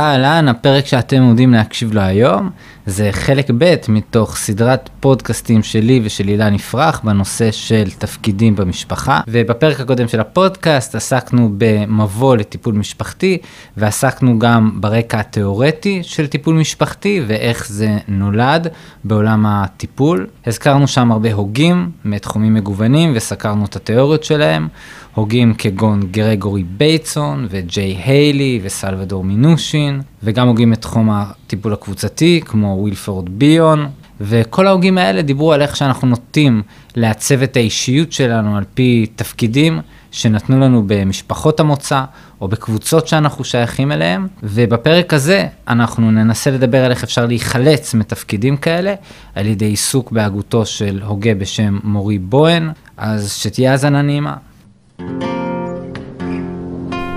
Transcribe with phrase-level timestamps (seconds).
[0.00, 2.50] אהלן, הפרק שאתם עומדים להקשיב לו היום
[2.86, 9.20] זה חלק ב' מתוך סדרת פודקאסטים שלי ושל אילן יפרח בנושא של תפקידים במשפחה.
[9.28, 13.38] ובפרק הקודם של הפודקאסט עסקנו במבוא לטיפול משפחתי
[13.76, 18.68] ועסקנו גם ברקע התיאורטי של טיפול משפחתי ואיך זה נולד
[19.04, 20.26] בעולם הטיפול.
[20.46, 24.68] הזכרנו שם הרבה הוגים מתחומים מגוונים וסקרנו את התיאוריות שלהם.
[25.14, 33.28] הוגים כגון גרגורי בייטסון וג'יי היילי וסלבדור מינושין, וגם הוגים מתחום הטיפול הקבוצתי כמו ווילפורד
[33.28, 33.88] ביון,
[34.20, 36.62] וכל ההוגים האלה דיברו על איך שאנחנו נוטים
[36.96, 42.04] לעצב את האישיות שלנו על פי תפקידים שנתנו לנו במשפחות המוצא
[42.40, 48.56] או בקבוצות שאנחנו שייכים אליהם, ובפרק הזה אנחנו ננסה לדבר על איך אפשר להיחלץ מתפקידים
[48.56, 48.94] כאלה
[49.34, 54.36] על ידי עיסוק בהגותו של הוגה בשם מורי בואן, אז שתהיה האזנה נעימה.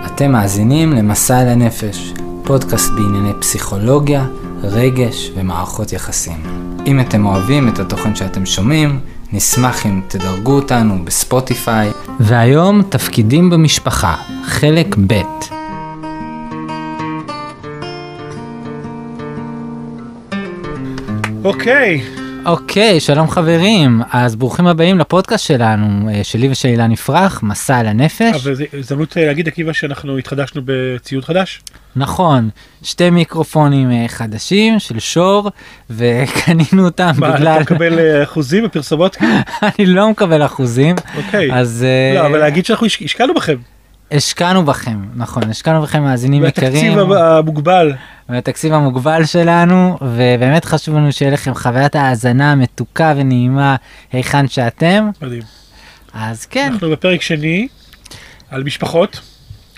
[0.06, 2.14] אתם מאזינים למסע אל הנפש,
[2.44, 4.26] פודקאסט בענייני פסיכולוגיה,
[4.64, 6.38] רגש ומערכות יחסים.
[6.88, 9.00] אם אתם אוהבים את התוכן שאתם שומעים,
[9.34, 11.92] נשמח אם תדרגו אותנו בספוטיפיי.
[12.20, 15.22] והיום תפקידים במשפחה, חלק ב'.
[21.44, 22.02] אוקיי,
[22.46, 27.88] אוקיי, שלום חברים, אז ברוכים הבאים לפודקאסט שלנו, אה, שלי ושל אילן יפרח, מסע על
[27.88, 28.46] הנפש.
[28.46, 31.62] אבל זו הזדמנות אה, להגיד עקיבא שאנחנו התחדשנו בציוד חדש.
[31.96, 32.50] נכון,
[32.84, 35.52] שתי מיקרופונים אה, חדשים של שור,
[35.90, 37.48] וקנינו אותם מה, בגלל...
[37.48, 39.18] אתה מקבל אחוזים בפרסומות?
[39.80, 41.54] אני לא מקבל אחוזים, אוקיי.
[41.54, 43.56] אז אה, לא, אבל להגיד שאנחנו הש- השקענו בכם.
[44.12, 47.94] השקענו בכם, נכון, השקענו בכם מאזינים יקרים, והתקציב המוגבל.
[48.30, 53.76] והתקציב המוגבל שלנו, ובאמת חשוב לנו שיהיה לכם חוויית האזנה מתוקה ונעימה
[54.12, 55.42] היכן שאתם, מדהים.
[56.14, 57.68] אז כן, אנחנו בפרק שני
[58.50, 59.20] על משפחות,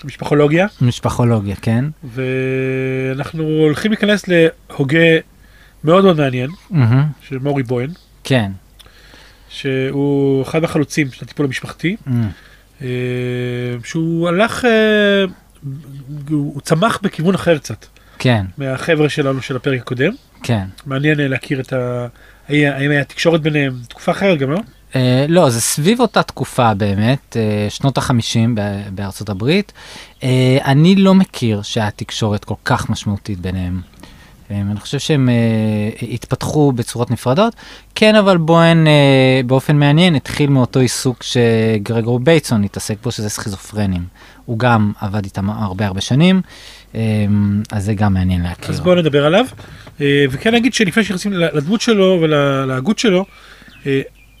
[0.04, 1.84] משפחולוגיה, משפחולוגיה, כן?
[2.04, 5.18] ואנחנו הולכים להיכנס להוגה
[5.84, 7.90] מאוד מאוד מעניין, מהמם, של מורי בוהן,
[8.24, 8.50] כן.
[9.48, 12.12] שהוא אחד מהחלוצים של הטיפול המשפחתי, אה,
[13.84, 15.24] שהוא הלך, אה,
[16.30, 17.86] הוא צמח בכיוון אחר קצת,
[18.18, 20.12] כן, מהחבר'ה שלנו של הפרק הקודם.
[20.42, 20.64] כן.
[20.86, 22.06] מעניין אה, להכיר את ה...
[22.48, 24.58] האם היה תקשורת ביניהם, תקופה אחרת גם, לא?
[24.96, 28.54] אה, לא, זה סביב אותה תקופה באמת, אה, שנות החמישים
[28.94, 29.72] בארצות הברית.
[30.22, 33.80] אה, אני לא מכיר שהיה תקשורת כל כך משמעותית ביניהם.
[34.50, 35.34] אה, אני חושב שהם אה,
[36.12, 37.54] התפתחו בצורות נפרדות.
[37.94, 44.02] כן, אבל בוהן אה, באופן מעניין התחיל מאותו עיסוק שגרגור בייטסון התעסק בו, שזה סכיזופרנים.
[44.44, 46.40] הוא גם עבד איתם הרבה הרבה שנים,
[47.70, 48.70] אז זה גם מעניין להכיר.
[48.70, 49.46] אז בואו נדבר עליו.
[50.00, 53.24] וכן נגיד שלפני שנכנסים לדמות שלו ולהגות שלו,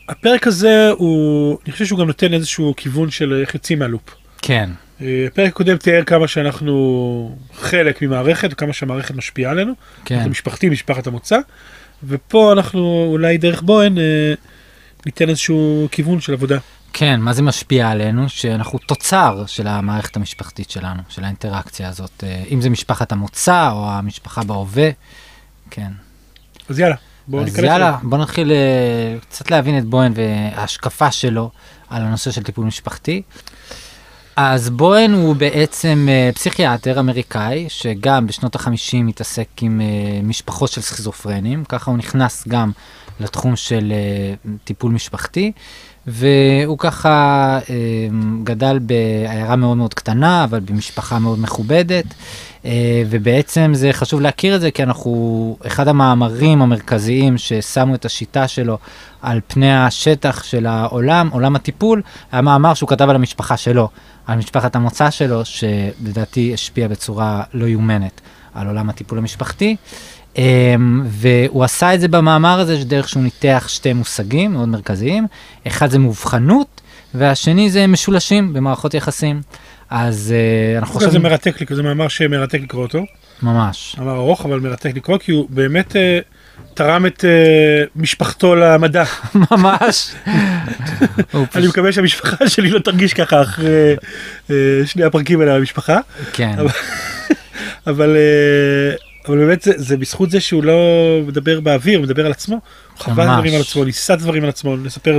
[0.08, 4.14] הפרק הזה הוא, אני חושב שהוא גם נותן איזשהו כיוון של איך יוצאים מהלופ.
[4.42, 4.70] כן,
[5.00, 9.72] הפרק הקודם תיאר כמה שאנחנו חלק ממערכת וכמה שהמערכת משפיעה עלינו.
[10.04, 11.38] כן, אנחנו משפחתי, משפחת המוצא.
[12.04, 14.34] ופה אנחנו אולי דרך בוהן אה,
[15.06, 16.58] ניתן איזשהו כיוון של עבודה.
[16.92, 18.28] כן, מה זה משפיע עלינו?
[18.28, 23.90] שאנחנו תוצר של המערכת המשפחתית שלנו, של האינטראקציה הזאת, אה, אם זה משפחת המוצא או
[23.90, 24.90] המשפחה בהווה,
[25.70, 25.90] כן.
[26.68, 26.96] אז יאללה,
[27.28, 27.64] בואו אז ניכנס.
[27.64, 27.98] יאללה, אליו.
[28.02, 31.50] בוא נתחיל אה, קצת להבין את בוהן וההשקפה שלו
[31.90, 33.22] על הנושא של טיפול משפחתי.
[34.40, 39.86] אז בוהן הוא בעצם אה, פסיכיאטר אמריקאי, שגם בשנות ה-50 מתעסק עם אה,
[40.22, 42.70] משפחות של סכיזופרנים, ככה הוא נכנס גם
[43.20, 44.34] לתחום של אה,
[44.64, 45.52] טיפול משפחתי,
[46.06, 47.58] והוא ככה
[48.44, 52.04] גדל בעיירה מאוד מאוד קטנה, אבל במשפחה מאוד מכובדת,
[53.06, 58.78] ובעצם זה חשוב להכיר את זה, כי אנחנו, אחד המאמרים המרכזיים ששמו את השיטה שלו
[59.22, 63.88] על פני השטח של העולם, עולם הטיפול, היה מאמר שהוא כתב על המשפחה שלו,
[64.28, 68.20] על משפחת המוצא שלו, שלדעתי השפיע בצורה לא יאומנת
[68.54, 69.76] על עולם הטיפול המשפחתי.
[70.36, 75.26] אמ, והוא עשה את זה במאמר הזה דרך שהוא ניתח שתי מושגים מאוד מרכזיים,
[75.66, 76.80] אחד זה מאובחנות
[77.14, 79.42] והשני זה משולשים במערכות יחסים.
[79.90, 82.98] אז אה, אנחנו זה חושבים, מרתק, לקרוא, זה מאמר שמרתק לקרוא אותו.
[83.42, 86.18] ממש, מאמר ארוך אבל מרתק לקרוא כי הוא באמת אה,
[86.74, 89.04] תרם את אה, משפחתו למדע.
[89.50, 90.10] ממש.
[91.54, 93.96] אני מקווה שהמשפחה שלי לא תרגיש ככה אחרי
[94.50, 95.98] אה, שני הפרקים האלה במשפחה.
[96.32, 96.68] כן, אבל-
[97.86, 98.94] אבל אה,
[99.28, 100.78] אבל באמת זה, זה בזכות זה שהוא לא
[101.26, 102.54] מדבר באוויר, הוא מדבר על עצמו.
[102.54, 103.24] הוא חווה.
[103.36, 105.18] דברים על עצמו, ניסה דברים על עצמו, נספר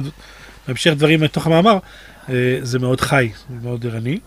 [0.68, 1.78] בהמשך דברים מתוך המאמר.
[2.30, 4.20] אה, זה מאוד חי, זה מאוד ערני.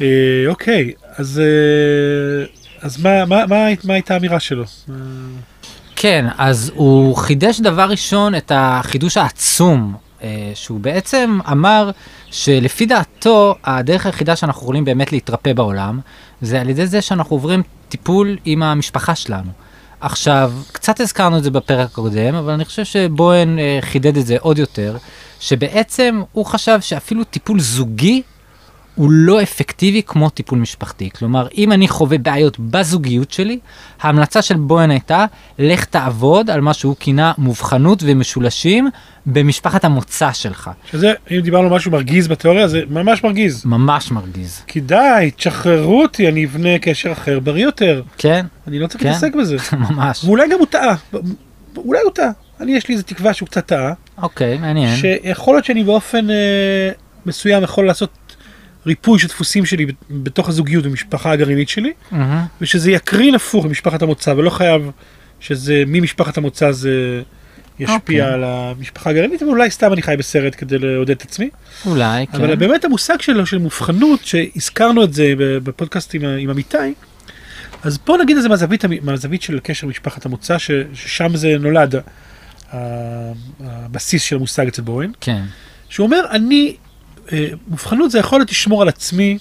[0.00, 0.06] אה,
[0.46, 2.46] אוקיי, אז אה,
[2.84, 4.64] אז מה, מה, מה, מה הייתה האמירה שלו?
[5.96, 11.90] כן, אז הוא חידש דבר ראשון את החידוש העצום, אה, שהוא בעצם אמר
[12.30, 16.00] שלפי דעתו, הדרך היחידה שאנחנו יכולים באמת להתרפא בעולם,
[16.42, 19.50] זה על ידי זה שאנחנו עוברים טיפול עם המשפחה שלנו.
[20.00, 24.36] עכשיו, קצת הזכרנו את זה בפרק הקודם, אבל אני חושב שבוהן אה, חידד את זה
[24.40, 24.96] עוד יותר,
[25.40, 28.22] שבעצם הוא חשב שאפילו טיפול זוגי
[28.94, 31.10] הוא לא אפקטיבי כמו טיפול משפחתי.
[31.10, 33.58] כלומר, אם אני חווה בעיות בזוגיות שלי,
[34.00, 35.24] ההמלצה של בוהן הייתה,
[35.58, 38.88] לך תעבוד על מה שהוא כינה מובחנות ומשולשים
[39.26, 40.70] במשפחת המוצא שלך.
[40.90, 43.64] שזה, אם דיברנו משהו מרגיז בתיאוריה, זה ממש מרגיז.
[43.64, 44.62] ממש מרגיז.
[44.66, 48.02] כי די, תשחררו אותי, אני אבנה קשר אחר, בריא יותר.
[48.18, 49.08] כן, אני לא צריך כן.
[49.08, 49.56] להתעסק בזה.
[49.90, 50.24] ממש.
[50.24, 50.94] ואולי גם הוא טעה.
[51.76, 52.30] אולי הוא טעה.
[52.60, 53.92] אני, יש לי איזה תקווה שהוא קצת טעה.
[54.22, 54.96] אוקיי, מעניין.
[54.96, 56.90] שיכול להיות שאני באופן אה,
[57.26, 58.10] מסוים יכול לעשות
[58.86, 62.44] ריפוי של דפוסים שלי בתוך הזוגיות במשפחה הגרעינית שלי, מהמם.
[62.60, 64.90] ושזה יקרין הפוך למשפחת המוצא, ולא חייב
[65.40, 67.22] שזה ממשפחת המוצא זה
[67.78, 68.20] ישפיע אוקיי.
[68.20, 71.50] על המשפחה הגרעינית, אבל אולי סתם אני חי בסרט כדי לעודד את עצמי.
[71.86, 72.36] אולי, כן.
[72.36, 76.94] אבל באמת המושג שלו של מובחנות, שהזכרנו את זה בפודקאסט עם, עם עמיתי,
[77.82, 81.94] אז בוא נגיד את זה מהזווית, מהזווית של קשר משפחת המוצא, ש, ששם זה נולד,
[83.60, 85.42] הבסיס של המושג אצל בוהן, כן,
[85.88, 86.76] שהוא אומר, אני,
[87.68, 89.38] מובחנות זה יכולת לשמור על עצמי,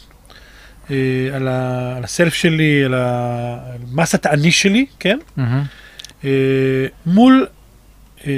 [0.91, 0.95] אה,
[1.33, 5.19] על, ה, על הסלף שלי, על, ה, על מסת האני שלי, כן?
[6.23, 6.29] אה,
[7.05, 7.47] מול
[8.27, 8.31] אה,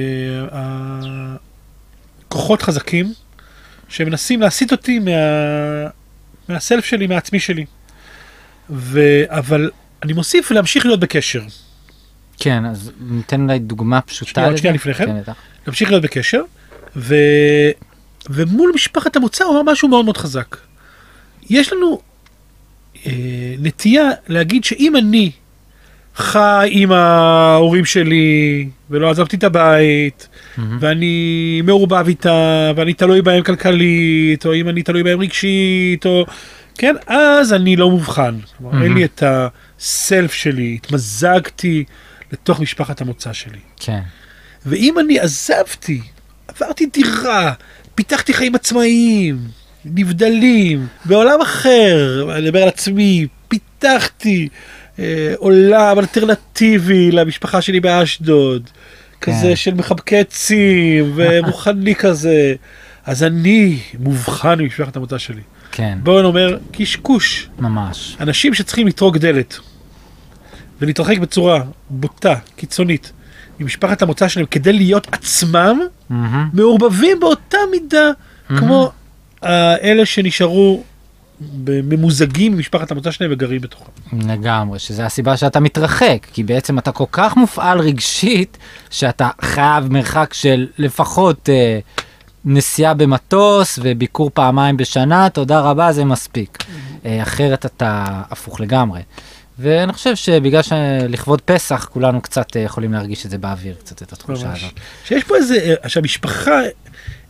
[2.28, 3.14] כוחות חזקים
[3.88, 5.12] שמנסים להסיט אותי מה,
[6.50, 7.66] מהסלף שלי, מהעצמי שלי.
[8.70, 9.72] ו, אבל
[10.04, 11.42] אני מוסיף להמשיך להיות בקשר.
[12.40, 14.58] כן, אז ניתן אולי דוגמה פשוטה שנייה, עוד.
[14.58, 15.24] שנייה לפני כן.
[15.26, 15.32] כן.
[15.68, 16.42] להמשיך להיות בקשר,
[16.96, 17.16] ו...
[18.30, 20.58] ומול משפחת המוצא הוא אמר משהו מאוד מאוד חזק.
[21.50, 22.02] יש לנו
[23.06, 23.12] אה,
[23.60, 25.32] נטייה להגיד שאם אני
[26.16, 30.28] חי עם ההורים שלי ולא עזבתי את הבית,
[30.58, 30.78] מהמם.
[30.82, 36.26] ואני מעורבב איתה, ואני תלוי בהם כלכלית, או אם אני תלוי בהם רגשית, או...
[36.78, 38.36] כן, אז אני לא מובחן.
[38.58, 38.94] כלומר, אין.
[38.94, 41.84] לי את הסלף שלי, התמזגתי
[42.32, 43.60] לתוך משפחת המוצא שלי.
[43.80, 44.00] כן,
[44.66, 46.02] ואם אני עזבתי,
[46.48, 47.54] עברתי דירה,
[47.96, 49.38] פיתחתי חיים עצמאיים,
[49.86, 54.48] נבדלים, בעולם אחר, אני מדבר על עצמי, פיתחתי
[55.00, 58.70] אה, עולם אלטרנטיבי למשפחה שלי באשדוד,
[59.22, 59.56] כזה כן.
[59.56, 62.54] של מחבקי עצים ורוחני כזה,
[63.06, 65.42] אז אני מובחן ממשפחת המוצא שלי.
[65.72, 67.50] כן, בואו נאמר קשקוש.
[67.60, 68.18] ממש.
[68.20, 69.60] אנשים שצריכים לטרוק דלת
[70.82, 73.12] ולהתרחק בצורה בוטה, קיצונית,
[73.60, 75.80] ממשפחת המוצא שלהם כדי להיות עצמם,
[76.10, 76.50] מהמם.
[76.54, 78.10] מעורבבים באותה מידה
[78.50, 78.62] מהמם.
[78.62, 78.92] כמו
[79.44, 80.84] אה, אלה שנשארו
[81.66, 83.92] ממוזגים ממשפחת המוצא שלהם וגרים בתוכם.
[84.30, 88.58] לגמרי, שזה הסיבה שאתה מתרחק, כי בעצם אתה כל כך מופעל רגשית,
[88.90, 91.80] שאתה חייב מרחק של לפחות אה,
[92.46, 96.58] נסיעה במטוס וביקור פעמיים בשנה, תודה רבה, זה מספיק.
[97.06, 99.02] אה, אחרת אתה הפוך לגמרי.
[99.60, 104.14] ואני חושב שבגלל שלכבוד פסח, כולנו קצת אה, יכולים להרגיש את זה באוויר, קצת את
[104.14, 104.64] התחושה ממש.
[104.64, 104.80] הזאת.
[105.06, 106.60] שיש פה איזה, אה, שהמשפחה,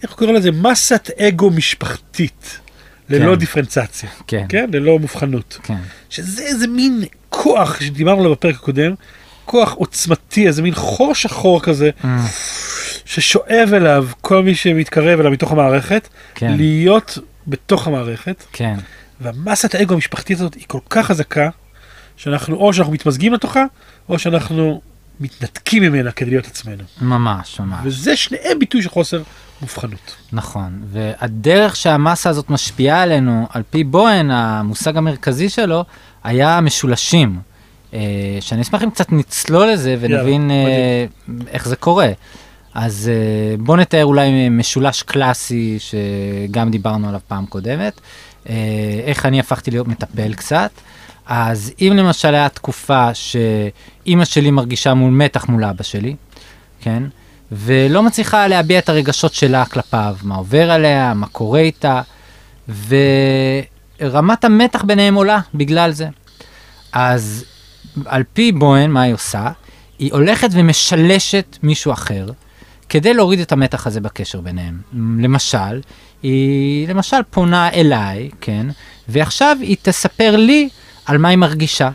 [0.03, 0.51] איך קוראים לזה?
[0.51, 2.59] מסת אגו משפחתית,
[3.09, 3.39] ללא כן.
[3.39, 4.69] דיפרנציאציה, כן, כן?
[4.73, 5.59] ללא מובחנות.
[5.63, 5.77] כן,
[6.09, 8.93] שזה איזה מין כוח שדיברנו עליו בפרק הקודם,
[9.45, 12.25] כוח עוצמתי, איזה מין חור שחור כזה, אה,
[13.05, 17.17] ששואב אליו כל מי שמתקרב אליו מתוך המערכת, כן, להיות
[17.47, 18.75] בתוך המערכת, כן,
[19.21, 21.49] והמסת האגו המשפחתית הזאת היא כל כך חזקה,
[22.17, 23.65] שאנחנו, או שאנחנו מתמזגים לתוכה,
[24.09, 24.81] או שאנחנו
[25.19, 26.83] מתנתקים ממנה כדי להיות עצמנו.
[27.01, 27.79] ממש, ממש.
[27.83, 29.23] וזה שניהם ביטוי של חוסר
[29.61, 30.15] מובחנות.
[30.31, 35.85] נכון, והדרך שהמסה הזאת משפיעה עלינו, על פי בוהן, המושג המרכזי שלו,
[36.23, 37.39] היה משולשים.
[37.93, 37.99] אה,
[38.41, 41.05] שאני אשמח אם קצת נצלול לזה ונבין אה,
[41.47, 42.09] איך זה קורה.
[42.73, 48.01] אז אה, בוא נתאר אולי משולש קלאסי שגם דיברנו עליו פעם קודמת,
[48.49, 48.55] אה,
[49.05, 50.71] איך אני הפכתי להיות מטפל קצת.
[51.25, 56.15] אז אם למשל היה תקופה שאימא שלי מרגישה מול מתח מול אבא שלי,
[56.81, 57.03] כן?
[57.51, 62.01] ולא מצליחה להביע את הרגשות שלה כלפיו, מה עובר עליה, מה קורה איתה,
[63.99, 66.07] ורמת המתח ביניהם עולה בגלל זה.
[66.91, 67.45] אז
[68.05, 69.51] על פי בוהן, מה היא עושה?
[69.99, 72.27] היא הולכת ומשלשת מישהו אחר
[72.89, 74.81] כדי להוריד את המתח הזה בקשר ביניהם.
[75.19, 75.81] למשל,
[76.23, 78.67] היא למשל פונה אליי, כן,
[79.07, 80.69] ועכשיו היא תספר לי
[81.05, 81.89] על מה היא מרגישה.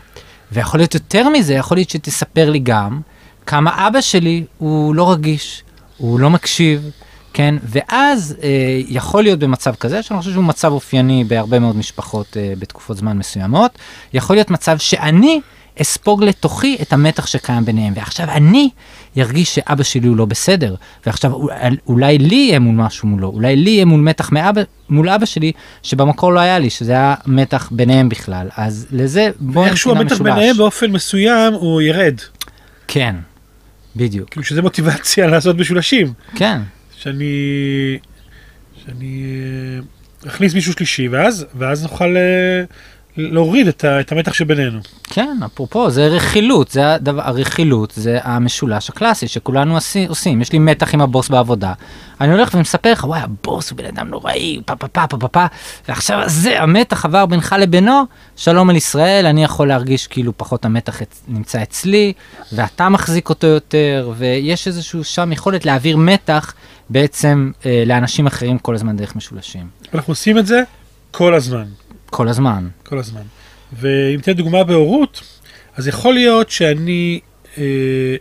[0.51, 3.01] ויכול להיות יותר מזה, יכול להיות שתספר לי גם
[3.45, 5.63] כמה אבא שלי הוא לא רגיש,
[5.97, 6.91] הוא לא מקשיב,
[7.33, 7.55] כן?
[7.63, 12.53] ואז אה, יכול להיות במצב כזה, שאני חושב שהוא מצב אופייני בהרבה מאוד משפחות אה,
[12.59, 13.71] בתקופות זמן מסוימות,
[14.13, 15.41] יכול להיות מצב שאני
[15.81, 18.69] אספוג לתוכי את המתח שקיים ביניהם, ועכשיו אני
[19.15, 20.75] ירגיש שאבא שלי הוא לא בסדר,
[21.05, 21.31] ועכשיו
[21.87, 25.51] אולי לי יהיה מול משהו מולו, אולי לי יהיה מול מתח מאבא, מול אבא שלי,
[25.83, 30.21] שבמקור לא היה לי, שזה היה מתח ביניהם בכלל, אז לזה בואו נתחיל איכשהו המתח
[30.21, 32.15] ביניהם באופן מסוים הוא ירד.
[32.87, 33.15] כן,
[33.95, 34.29] בדיוק.
[34.29, 36.13] כאילו שזה מוטיבציה לעשות משולשים.
[36.35, 36.61] כן.
[36.97, 37.97] שאני...
[38.85, 39.23] שאני
[40.23, 42.63] אה, אכניס מישהו שלישי, ואז, ואז נוכל אה,
[43.17, 44.79] להוריד את, ה, את המתח שבינינו.
[45.03, 50.41] כן, אפרופו, זה רכילות, זה הדבר, הרכילות זה המשולש הקלאסי שכולנו עשי, עושים.
[50.41, 51.73] יש לי מתח עם הבוס בעבודה,
[52.21, 55.27] אני הולך ומספר לך, וואי, הבוס הוא בן אדם נוראי, פה פה פה פה פה
[55.27, 55.45] פה,
[55.87, 58.03] ועכשיו זה, המתח עבר בינך לבינו,
[58.35, 62.13] שלום על ישראל, אני יכול להרגיש כאילו פחות המתח נמצא אצלי,
[62.53, 66.53] ואתה מחזיק אותו יותר, ויש איזשהו שם יכולת להעביר מתח
[66.89, 69.67] בעצם אה, לאנשים אחרים כל הזמן דרך משולשים.
[69.93, 70.61] אנחנו עושים את זה
[71.11, 71.65] כל הזמן.
[72.11, 72.67] כל הזמן.
[72.83, 73.21] כל הזמן.
[73.73, 75.21] ואם תהיה דוגמה בהורות,
[75.75, 77.19] אז יכול להיות שאני,
[77.57, 78.15] אה,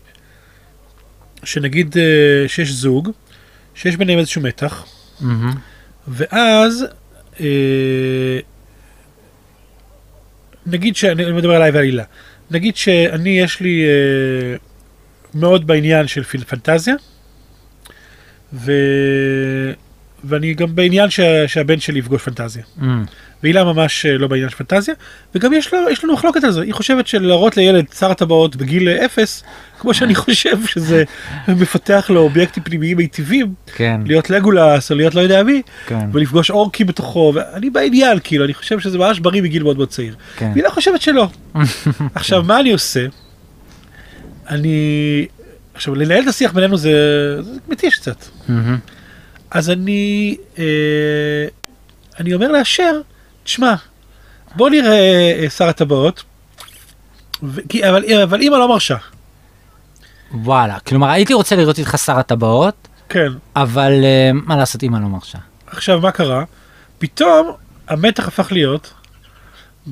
[1.44, 3.10] שנגיד אה, שיש זוג,
[3.74, 4.86] שיש ביניהם איזשהו מתח,
[5.20, 5.56] Mm-hmm.
[6.08, 6.84] ואז
[7.40, 8.38] אה,
[10.66, 12.04] נגיד שאני מדבר עליי ועל הילה,
[12.50, 14.56] נגיד שאני יש לי אה,
[15.34, 16.94] מאוד בעניין של פנטזיה,
[18.52, 18.72] ו...
[20.24, 22.62] ואני גם בעניין שה, שהבן שלי יפגוש פנטזיה.
[22.78, 22.84] Mm.
[23.42, 24.94] והילה ממש אה, לא בעניין של פנטזיה,
[25.34, 28.88] וגם יש, לה, יש לנו מחלוקת על זה, היא חושבת שלהראות לילד שר הטבעות בגיל
[28.88, 29.42] אפס,
[29.78, 31.04] כמו שאני חושב שזה
[31.48, 36.50] מפתח לו אובייקטים פנימיים מיטיבים, כן, להיות לגולס או להיות לא יודע מי, כן, ולפגוש
[36.50, 40.14] אורקים בתוכו, ואני בעניין, כאילו, אני חושב שזה ממש בריא מגיל מאוד מאוד צעיר.
[40.36, 40.50] כן.
[40.54, 41.28] והילה חושבת שלא.
[42.14, 43.06] עכשיו, מה אני עושה?
[44.48, 45.26] אני...
[45.74, 46.92] עכשיו, לנהל את השיח בינינו זה,
[47.42, 48.24] זה מתיש קצת.
[49.50, 50.64] אז אני, אה,
[52.20, 53.00] אני אומר לאשר,
[53.44, 53.74] תשמע,
[54.56, 54.98] בוא נראה
[55.42, 56.22] אה, שר הטבעות,
[57.42, 58.96] ו- כי- אבל, אבל אמא לא מרשה.
[60.32, 63.28] וואלה, כלומר הייתי רוצה לראות איתך שר הטבעות, כן.
[63.56, 65.38] אבל אה, מה לעשות, אמא לא מרשה.
[65.66, 66.44] עכשיו, מה קרה?
[66.98, 67.52] פתאום
[67.88, 68.92] המתח הפך להיות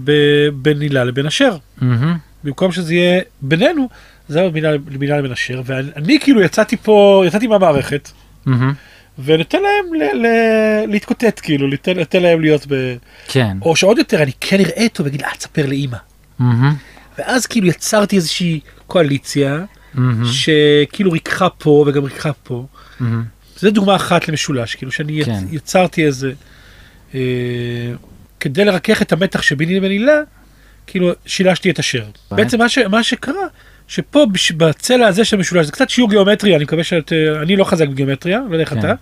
[0.04, 1.56] ב- בין הילה לבין אשר.
[1.80, 2.16] מהמם.
[2.44, 3.88] במקום שזה יהיה בינינו,
[4.28, 4.64] זה היה בין
[5.00, 8.10] הילה לבין אשר, ואני כאילו יצאתי פה, יצאתי מהמערכת,
[8.46, 8.72] מהמם.
[9.24, 12.96] וניתן להם ל- ל- להתקוטט, כאילו, ניתן, ניתן להם להיות ב...
[13.28, 13.56] כן.
[13.62, 15.96] או שעוד יותר, אני כן אראה אותו ואגיד, אה, תספר לאמא.
[16.38, 16.74] מהמם.
[17.18, 20.24] ואז כאילו יצרתי איזושהי קואליציה מהמם.
[20.24, 22.66] שכאילו ריככה פה וגם ריככה פה.
[23.00, 23.24] מהמם.
[23.58, 25.44] זו דוגמה אחת למשולש, כאילו שאני כן.
[25.50, 26.32] יצרתי איזה,
[27.14, 27.20] אה,
[28.40, 30.20] כדי לרכך את המתח שביני לבין הילה,
[30.86, 32.04] כאילו שילשתי את אשר.
[32.30, 32.44] באמת?
[32.44, 33.46] בעצם מה, ש, מה שקרה,
[33.88, 37.56] שפה בש- בצלע הזה של המשולש, זה קצת שיעור גיאומטריה, אני מקווה שאת, אה, אני
[37.56, 38.78] לא חזק בגיאומטריה, לא יודע איך כן.
[38.78, 38.92] אתה,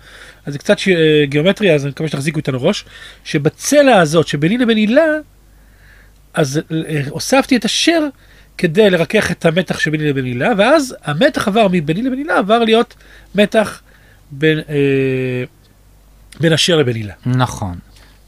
[0.47, 0.95] אז זה קצת ש, אה,
[1.27, 2.85] גיאומטריה, אז אני מקווה שתחזיקו איתנו ראש,
[3.25, 5.05] שבצלע הזאת שביני לבין הילה,
[6.35, 8.07] אז אה, הוספתי את אשר
[8.59, 12.95] כדי לרכך את המתח שביני לבין הילה, ואז המתח עבר מביני לבין הילה, עבר להיות
[13.35, 13.81] מתח
[14.31, 15.45] בין, אה,
[16.41, 17.15] בין אשר לבין הילה.
[17.27, 17.79] נכון.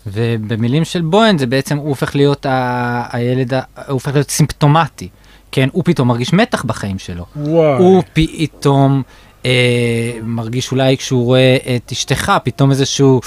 [0.07, 3.09] ובמילים של בוהן זה בעצם הוא הופך להיות ה...
[3.13, 3.61] הילד, ה...
[3.77, 5.09] הוא הופך להיות סימפטומטי.
[5.53, 7.25] כן, הוא פתאום מרגיש מתח בחיים שלו.
[7.37, 7.79] וואי.
[7.79, 9.03] הוא פתאום
[9.47, 9.51] אה,
[10.23, 13.21] מרגיש אולי כשהוא רואה את אשתך, פתאום איזשהו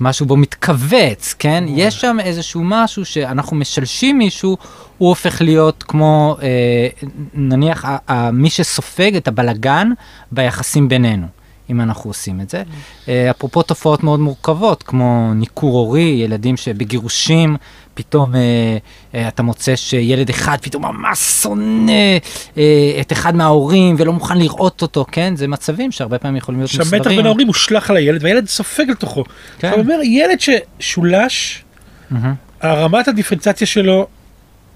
[0.00, 1.64] משהו בו מתכווץ, כן?
[1.68, 4.56] יש שם איזשהו משהו שאנחנו משלשים מישהו,
[4.98, 6.88] הוא הופך להיות כמו, אה,
[7.34, 9.90] נניח, ה- ה- מי שסופג את הבלגן
[10.32, 11.26] ביחסים בינינו.
[11.70, 12.62] אם אנחנו עושים את זה.
[13.08, 17.56] אה, אפרופו תופעות מאוד מורכבות, כמו ניכור הורי, ילדים שבגירושים,
[17.94, 18.40] פתאום אה,
[19.14, 21.92] אה, אתה מוצא שילד אחד פתאום ממש שונא
[22.58, 25.36] אה, את אחד מההורים ולא מוכן לראות אותו, כן?
[25.36, 27.02] זה מצבים שהרבה פעמים יכולים להיות עכשיו מוסברים.
[27.02, 29.24] מתח בין ההורים מושלך על הילד והילד סופג לתוכו.
[29.58, 29.68] כן.
[29.68, 31.64] עכשיו אומר ילד ששולש,
[32.60, 34.06] הרמת הדיפרנציאציה שלו,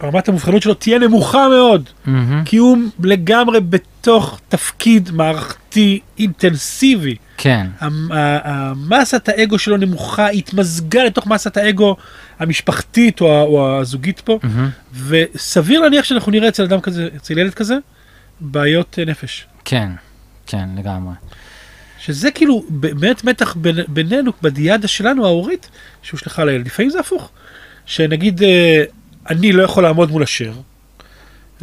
[0.02, 1.88] רמת המובחנות שלו תהיה נמוכה מאוד.
[2.05, 7.17] מהמם, כי הוא לגמרי בתוך תפקיד מערכתי אינטנסיבי.
[7.37, 11.97] כן, המסת האגו שלו נמוכה, התמזגה לתוך מסת האגו
[12.38, 14.69] המשפחתית או או הזוגית פה, מהמם,
[15.07, 17.75] וסביר להניח שאנחנו נראה אצל אדם כזה, אצל ילד כזה,
[18.40, 19.47] בעיות אה, נפש.
[19.64, 19.90] כן,
[20.47, 21.14] כן, לגמרי.
[21.99, 25.71] שזה כאילו באמת מתח בין, בינינו, בדיאדה שלנו ההורית,
[26.02, 26.67] שהושלכה לילד.
[26.67, 27.31] לפעמים זה הפוך.
[27.87, 28.85] שנגיד אה,
[29.30, 30.52] אני לא יכול לעמוד מול אשר,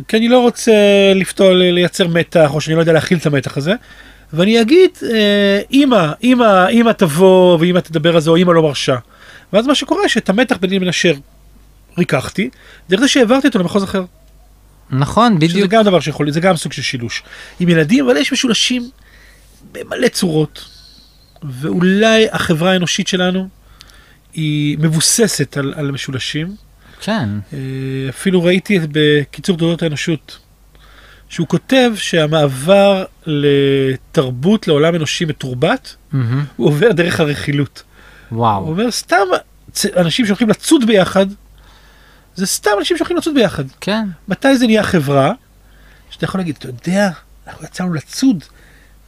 [0.07, 0.71] כי אני לא רוצה
[1.15, 3.73] לפתור, לייצר מתח, או שאני לא יודע להכיל את המתח הזה,
[4.33, 8.95] ואני אגיד, אה, אמא, אמא, אמא תבוא, ואמא תדבר על זה, או אמא לא מרשה.
[9.53, 11.13] ואז מה שקורה, שאת המתח ביני לבין אשר
[11.97, 12.49] ריככתי,
[12.89, 14.03] דרך זה שהעברתי אותו למחוז אחר.
[14.89, 15.71] נכון, שזה בדיוק.
[15.71, 17.23] גם דבר שיכול, זה גם סוג של שילוש.
[17.59, 18.89] עם ילדים, אבל יש משולשים
[19.71, 20.65] במלא צורות,
[21.43, 23.47] ואולי החברה האנושית שלנו
[24.33, 26.55] היא מבוססת על, על משולשים,
[27.05, 27.59] כן, אה,
[28.09, 30.37] אפילו ראיתי את- בקיצור תולדות האנושות,
[31.29, 36.45] שהוא כותב שהמעבר לתרבות, לעולם אנושי מתורבת, מהמם.
[36.55, 37.83] הוא עובר דרך הרכילות.
[38.29, 39.17] הוא וואו, אומר, סתם
[39.97, 41.25] אנשים שהולכים לצוד ביחד,
[42.35, 43.63] זה סתם אנשים שהולכים לצוד ביחד.
[43.81, 45.31] כן, מתי זה נהיה חברה?
[46.09, 47.09] שאתה יכול להגיד, אתה יודע,
[47.47, 48.43] אנחנו יצאנו לצוד,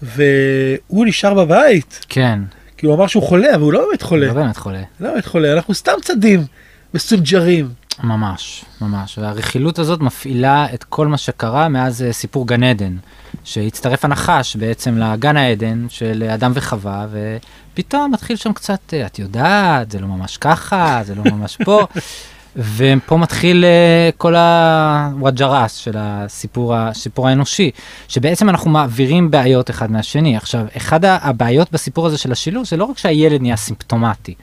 [0.01, 2.39] והוא נשאר בבית, כן,
[2.77, 4.27] כי הוא אמר שהוא חולה, אבל הוא לא באמת חולה.
[4.27, 4.81] לא באמת חולה.
[4.99, 6.45] לא באמת חולה, אנחנו סתם צדים,
[6.93, 7.69] מסונג'רים.
[8.03, 9.17] ממש, ממש.
[9.17, 12.97] והרכילות הזאת מפעילה את כל מה שקרה מאז אה, סיפור גן עדן,
[13.43, 19.91] שהצטרף הנחש בעצם לגן העדן של אדם וחווה, ופתאום מתחיל שם קצת, אה, את יודעת,
[19.91, 21.81] זה לא ממש ככה, זה לא ממש פה.
[22.75, 27.71] ופה מתחיל אה, כל הוואג'רס של הסיפור, הסיפור האנושי,
[28.07, 30.37] שבעצם אנחנו מעבירים בעיות אחד מהשני.
[30.37, 34.33] עכשיו, אחד הבעיות בסיפור הזה של השילוב זה לא רק שהילד נהיה סימפטומטי,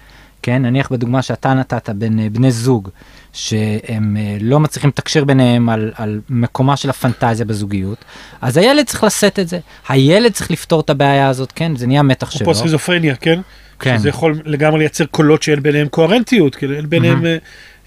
[0.43, 0.63] כן?
[0.63, 2.89] נניח בדוגמה שאתה נתת בין בני זוג,
[3.35, 8.05] שהם אה, לא מצליחים לתקשר ביניהם על, על מקומה של הפנטזיה בזוגיות,
[8.41, 9.59] אז הילד צריך לשאת את זה.
[9.89, 11.77] הילד צריך לפתור את הבעיה הזאת, כן?
[11.77, 12.43] זה נהיה מתח שלו.
[12.43, 13.41] אפרופו סכיזופרניה, כן?
[13.79, 13.99] כן.
[13.99, 17.27] שזה יכול לגמרי לייצר קולות שאין ביניהם קוהרנטיות, כאילו אין ביניהם, מהמם.
[17.27, 17.37] אה,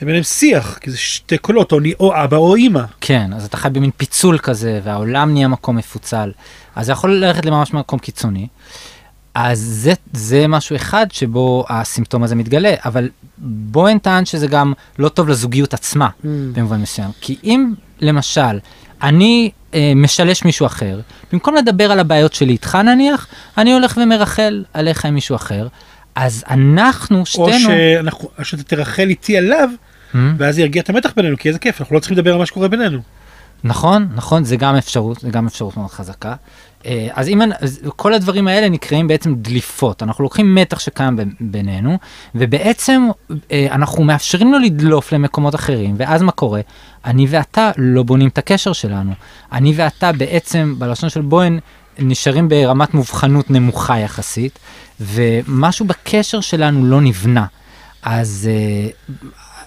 [0.02, 2.84] אין ביניהם שיח, כי זה שתי קולות, או, או אבא או אימא.
[3.02, 6.32] כן, אז אתה חי במין פיצול כזה, והעולם נהיה מקום מפוצל.
[6.76, 8.48] אז זה יכול ללכת לממש מקום קיצוני.
[9.34, 15.10] אז זה, זה משהו אחד שבו הסימפטום הזה מתגלה, אבל בוהן טען שזה גם לא
[15.10, 17.10] טוב לזוגיות עצמה, במובן מסוים.
[17.22, 18.60] כי אם, למשל,
[19.04, 21.00] אני אה, משלש מישהו אחר,
[21.32, 23.28] במקום לדבר על הבעיות שלי איתך נניח,
[23.58, 25.68] אני הולך ומרחל עליך עם מישהו אחר,
[26.16, 27.70] אז אנחנו, או שתינו...
[27.70, 29.70] שאנחנו, או שאתה תרחל איתי עליו,
[30.14, 30.18] Hmm?
[30.38, 32.68] ואז ירגיע את המתח בינינו, כי איזה כיף, אנחנו לא צריכים לדבר על מה שקורה
[32.68, 33.00] בינינו.
[33.64, 36.36] נכון, נכון, זה גם אפשרות, זה גם אפשרות מאוד חזקה.
[36.88, 41.98] אה, אז אם, אז כל הדברים האלה נקראים בעצם דליפות, אנחנו לוקחים מתח שקיים בינינו,
[42.36, 43.08] ובעצם
[43.52, 46.62] אה, אנחנו מאפשרים לו לדלוף למקומות אחרים, ואז מה קורה?
[47.06, 49.14] אני ואתה לא בונים את הקשר שלנו.
[49.52, 51.60] אני ואתה בעצם, בלשון של בוהן,
[52.00, 54.60] נשארים ברמת מובחנות נמוכה יחסית,
[55.00, 57.46] ומשהו בקשר שלנו לא נבנה.
[58.04, 58.90] אז אה,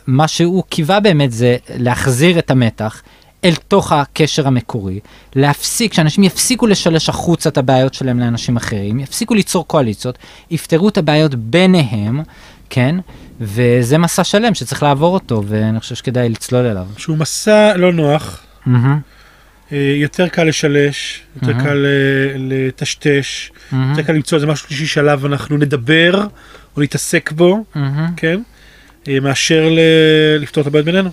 [0.06, 3.02] מה שהוא קיווה באמת זה להחזיר את המתח
[3.44, 5.00] אל תוך הקשר המקורי,
[5.36, 10.18] להפסיק, שאנשים יפסיקו לשלש החוצה את הבעיות שלהם לאנשים אחרים, יפסיקו ליצור קואליציות,
[10.50, 12.20] יפתרו את הבעיות ביניהם,
[12.70, 12.96] כן?
[13.40, 16.86] וזה מסע שלם שצריך לעבור אותו, ואני חושב שכדאי לצלול אליו.
[16.96, 18.42] שהוא מסע לא נוח,
[19.72, 21.64] אה, יותר קל לשלש, יותר מהמם.
[21.64, 26.26] קל אה, לטשטש, מהמם, יותר קל למצוא איזה משהו שלישי שעליו אנחנו נדבר,
[26.76, 28.06] או נתעסק בו, מהמם.
[28.16, 28.40] כן?
[29.08, 29.80] אה, מאשר ל-
[30.42, 31.10] לפתור את הבעיות בינינו.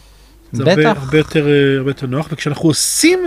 [0.51, 1.01] זה הרבה, בטח.
[1.03, 3.19] הרבה, יותר, אה, הרבה יותר נוח, וכשאנחנו עושים,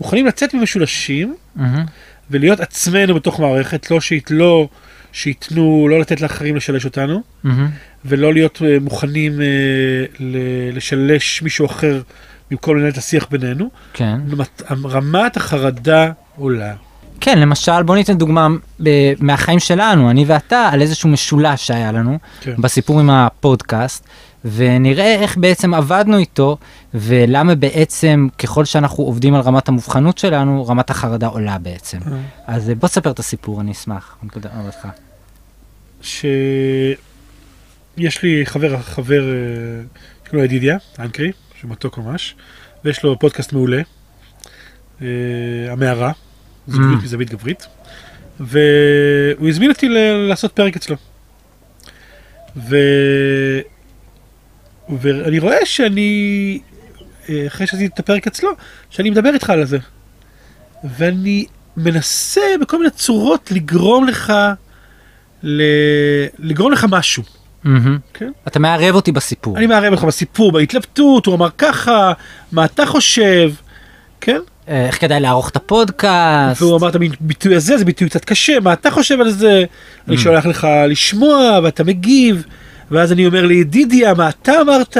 [0.00, 1.84] מוכנים לצאת ממשולשים, מהמם.
[2.30, 4.68] ולהיות עצמנו בתוך מערכת, לא שיתלו,
[5.12, 7.68] שייתנו, לא לתת לאחרים לשלש אותנו, מהמם.
[8.04, 9.46] ולא להיות אה, מוכנים אה,
[10.20, 10.36] ל-
[10.76, 12.00] לשלש מישהו אחר
[12.50, 13.70] במקום לנהל את השיח בינינו.
[13.92, 14.18] כן.
[14.32, 16.74] רמת- רמת החרדה עולה.
[17.20, 18.48] כן, למשל, בוא ניתן דוגמה
[18.82, 18.88] ב-
[19.20, 22.54] מהחיים שלנו, אני ואתה, על איזשהו משולש שהיה לנו, כן.
[22.58, 24.04] בסיפור עם הפודקאסט,
[24.44, 26.56] ונראה איך בעצם עבדנו איתו,
[26.94, 31.98] ולמה בעצם ככל שאנחנו עובדים על רמת המובחנות שלנו, רמת החרדה עולה בעצם.
[32.06, 32.18] אה.
[32.46, 34.16] אז אה, בוא תספר את הסיפור, אני אשמח.
[34.22, 34.88] נקודה מבטך.
[36.02, 36.96] שיש
[38.22, 39.34] לי חבר, חבר, אה,
[40.24, 42.34] שקוראים לו ידידיה, אנקרי, שהוא מתוק ממש,
[42.84, 43.82] ויש לו פודקאסט מעולה,
[45.02, 45.06] אה,
[45.70, 46.12] המערה,
[46.66, 47.02] זוגיות.
[47.02, 47.66] מזווית גברית,
[48.40, 49.88] והוא הזמין אותי
[50.28, 50.96] לעשות פרק אצלו.
[55.00, 56.58] ואני רואה שאני,
[57.28, 58.50] אה, אחרי שעשיתי את הפרק אצלו,
[58.90, 59.78] שאני מדבר איתך על זה.
[60.96, 61.44] ואני
[61.76, 64.32] מנסה בכל מיני צורות לגרום לך,
[65.42, 65.62] ל...
[66.38, 67.22] לגרום לך משהו.
[67.64, 67.98] מהמם.
[68.14, 68.30] כן.
[68.46, 69.58] אתה מערב אותי בסיפור.
[69.58, 72.12] אני מערב אותך בסיפור, בהתלבטות, הוא אמר ככה,
[72.52, 73.52] מה אתה חושב,
[74.20, 74.38] כן?
[74.68, 76.62] אה, איך כדאי לערוך את הפודקאסט.
[76.62, 79.64] והוא אמר את הביטוי הזה, זה ביטוי קצת קשה, מה אתה חושב על זה?
[80.08, 80.20] אני Mm.
[80.20, 82.44] שולח לך לשמוע, ואתה מגיב,
[82.92, 84.96] ואז אני אומר לידידיה, מה אתה אמרת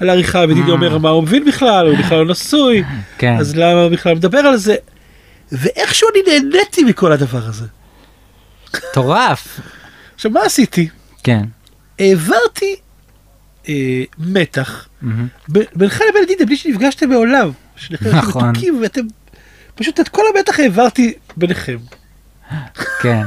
[0.00, 0.76] על העריכה, וידידיה Mm.
[0.76, 2.82] אומר, מה הוא מבין בכלל, הוא בכלל לא נשוי,
[3.18, 4.76] כן, אז למה הוא בכלל מדבר על זה?
[5.52, 7.66] ואיכשהו אני נהניתי מכל הדבר הזה.
[8.90, 9.60] מטורף.
[10.14, 10.88] עכשיו, מה עשיתי?
[11.22, 11.44] כן.
[11.98, 12.76] העברתי
[13.68, 14.88] אה, מתח
[15.48, 17.50] בינך לבין ידידיה בלי שנפגשתם מעולם.
[18.12, 18.52] נכון.
[18.82, 19.00] ואתם...
[19.74, 21.76] פשוט את כל המתח העברתי ביניכם.
[23.02, 23.22] כן.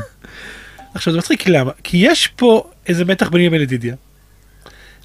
[0.94, 1.72] עכשיו זה מצחיק למה?
[1.84, 3.96] כי יש פה איזה מתח ביני לבין ידידיה.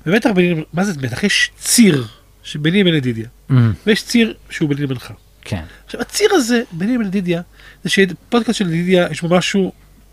[0.06, 1.24] ומתח ביני, מה זה מתח?
[1.24, 2.04] יש ציר
[2.42, 3.26] שביני לבין ידידיה.
[3.48, 3.72] מהמם.
[3.86, 5.12] ויש ציר שהוא ביני לבינך.
[5.42, 5.62] כן.
[5.86, 7.40] עכשיו הציר הזה ביני לבין ידידיה,
[7.84, 9.72] זה שפודקאסט של ידידיה יש בו משהו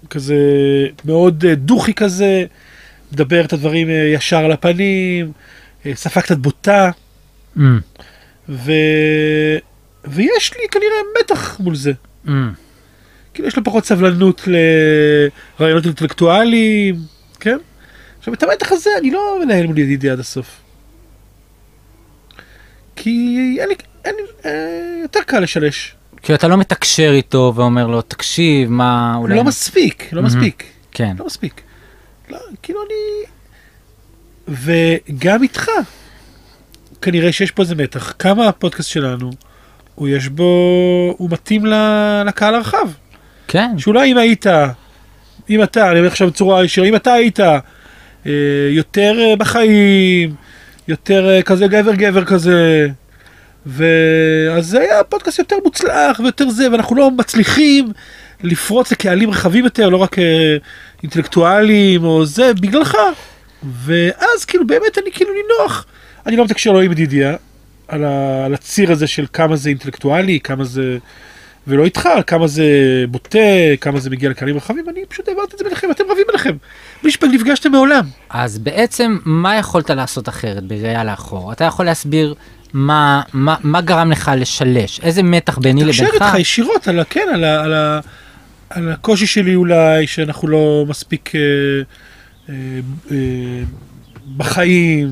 [0.09, 0.35] כזה
[1.05, 2.45] מאוד אה, דוכי כזה,
[3.13, 5.31] מדבר את הדברים אה, ישר על הפנים,
[5.85, 6.91] אה, שפה קצת בוטה,
[7.57, 7.61] Mm,
[8.49, 8.71] ו...
[10.05, 10.87] ויש לי כנראה
[11.21, 11.91] מתח מול זה.
[12.25, 12.29] mm.
[13.33, 14.47] כאילו יש לו פחות סבלנות
[15.59, 16.95] לרעיונות אינטלקטואליים,
[17.39, 17.57] כן?
[18.21, 20.57] עכשיו את המתח הזה אני לא מנהל מול ידידי עד הסוף.
[22.95, 23.09] כי
[23.59, 25.95] אין לי, אין לי, אה, יותר קל לשלש.
[26.21, 29.35] כאילו אתה לא מתקשר איתו ואומר לו, תקשיב, מה אולי...
[29.35, 30.35] לא מספיק, לא מהמם.
[30.35, 31.15] מספיק, כן.
[31.19, 31.61] לא מספיק.
[32.29, 33.25] לא, כאילו אני...
[34.47, 35.67] וגם איתך,
[37.01, 38.13] כנראה שיש פה איזה מתח.
[38.19, 39.31] כמה הפודקאסט שלנו,
[39.95, 40.43] הוא יש בו,
[41.17, 41.65] הוא מתאים
[42.25, 42.89] לקהל הרחב.
[43.47, 43.77] כן.
[43.77, 44.45] שאולי אם היית,
[45.49, 47.39] אם אתה, אני אומר עכשיו בצורה ישירה, אם אתה היית
[48.69, 50.35] יותר אה, בחיים,
[50.87, 52.87] יותר אה, כזה גבר גבר כזה,
[53.65, 57.91] ואז זה היה פודקאסט יותר מוצלח ויותר זה, ואנחנו לא מצליחים
[58.43, 60.57] לפרוץ לקהלים רחבים יותר, לא רק אה,
[61.03, 62.97] אינטלקטואלים או זה, בגללך.
[63.63, 65.85] ואז כאילו באמת אני כאילו נינוח.
[66.25, 67.35] אני לא מתקשר לו עם ידידיה,
[67.87, 70.97] על, ה, על הציר הזה של כמה זה אינטלקטואלי, כמה זה...
[71.67, 72.65] ולא איתך, כמה זה
[73.09, 73.39] בוטה,
[73.81, 76.53] כמה זה מגיע לקהלים רחבים, אני פשוט העברתי את זה ביניכם, אתם רבים ביניכם.
[77.03, 78.03] בלי שנפגשתם מעולם.
[78.29, 81.51] אז בעצם, מה יכולת לעשות אחרת בראייה לאחור?
[81.51, 82.35] אתה יכול להסביר
[82.73, 84.99] מה, מה, מה גרם לך לשלש?
[85.03, 86.21] איזה מתח ביני תקשר לבינך?
[86.21, 87.99] איתך ישירות על, כן, על, ה- על, ה-
[88.69, 91.39] על הקושי שלי אולי, שאנחנו לא מספיק אה,
[92.49, 92.53] אה,
[93.11, 93.15] אה,
[94.37, 95.09] בחיים,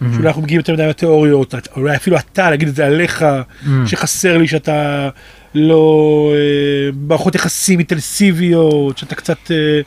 [0.00, 0.12] מהמם.
[0.14, 3.22] שאולי אנחנו מגיעים יותר מדי לתיאוריות, את- אולי אפילו אתה, להגיד את זה עליך,
[3.62, 3.86] מהמם.
[3.86, 5.08] שחסר לי שאתה
[5.54, 9.80] לא אה, מערכות יחסים אינטנסיביות, שאתה קצת אה,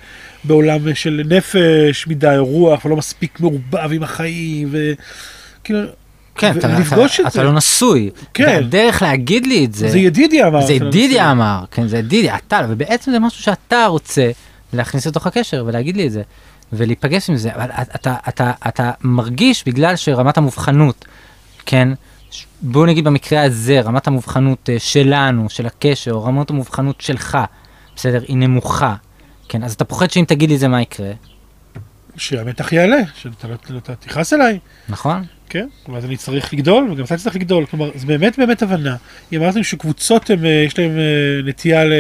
[0.44, 5.80] בעולם של נפש מדי, או רוח, ולא מספיק מעורבב עם החיים, וכאילו,
[6.36, 6.98] כן, אתה, אתה,
[7.28, 7.44] את אתה.
[7.44, 8.10] לא נשוי.
[8.34, 8.44] כן.
[8.44, 10.62] והדרך להגיד לי את זה, זה ידידיה אמר.
[10.62, 14.32] זה שלנו, ידידיה אמר, כן, זה ידידיה, אתה, ובעצם זה משהו שאתה רוצה
[14.74, 16.22] להכניס לתוך הקשר ולהגיד לי את זה,
[16.74, 21.06] ולהיפגש עם זה, אבל אתה, אתה, אתה מרגיש בגלל שרמת המובחנות,
[21.66, 21.90] כן,
[22.62, 27.38] בואו נגיד במקרה הזה, רמת המובחנות אה, שלנו, של הקשר, רמת המובחנות שלך,
[27.96, 28.96] בסדר, היא נמוכה,
[29.50, 31.12] כן, אז אתה פוחד שאם תגיד לי זה מה יקרה,
[32.18, 35.24] שהמתח יעלה, שאתה לא, לא תכעס עליי, נכון?
[35.50, 35.68] כן?
[35.94, 37.66] ואז אני צריך לגדול, וגם אתה צריך לגדול.
[37.66, 38.96] כלומר, זה באמת באמת הבנה.
[39.34, 41.04] אם אמרתם שקבוצות, הם, אה, יש להם אה,
[41.46, 41.94] נטייה ל...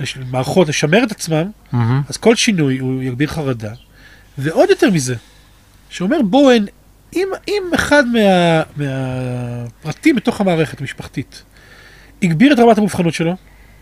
[0.00, 2.02] לש- מערכות לשמר את עצמם, מהמם.
[2.08, 3.72] אז כל שינוי הוא יגביר חרדה.
[4.38, 5.14] ועוד יותר מזה,
[5.90, 6.64] שאומר בואן,
[7.14, 11.42] אם, אם אחד מה, מהפרטים בתוך המערכת המשפחתית
[12.22, 13.36] הגביר את רמת המובחנות שלו,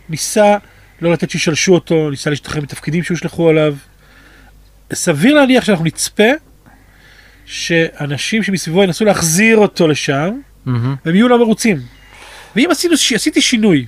[0.08, 0.56] ניסה
[1.00, 3.76] לא לתת שישלשו אותו, ניסה להשתחרר מתפקידים שהושלכו עליו,
[4.92, 6.30] סביר להניח שאנחנו נצפה
[7.46, 10.30] שאנשים שמסביבו ינסו להחזיר אותו לשם,
[10.66, 10.94] מהמם.
[11.04, 11.80] והם יהיו לא מרוצים.
[12.56, 13.86] ואם עשינו, עשיתי שינוי,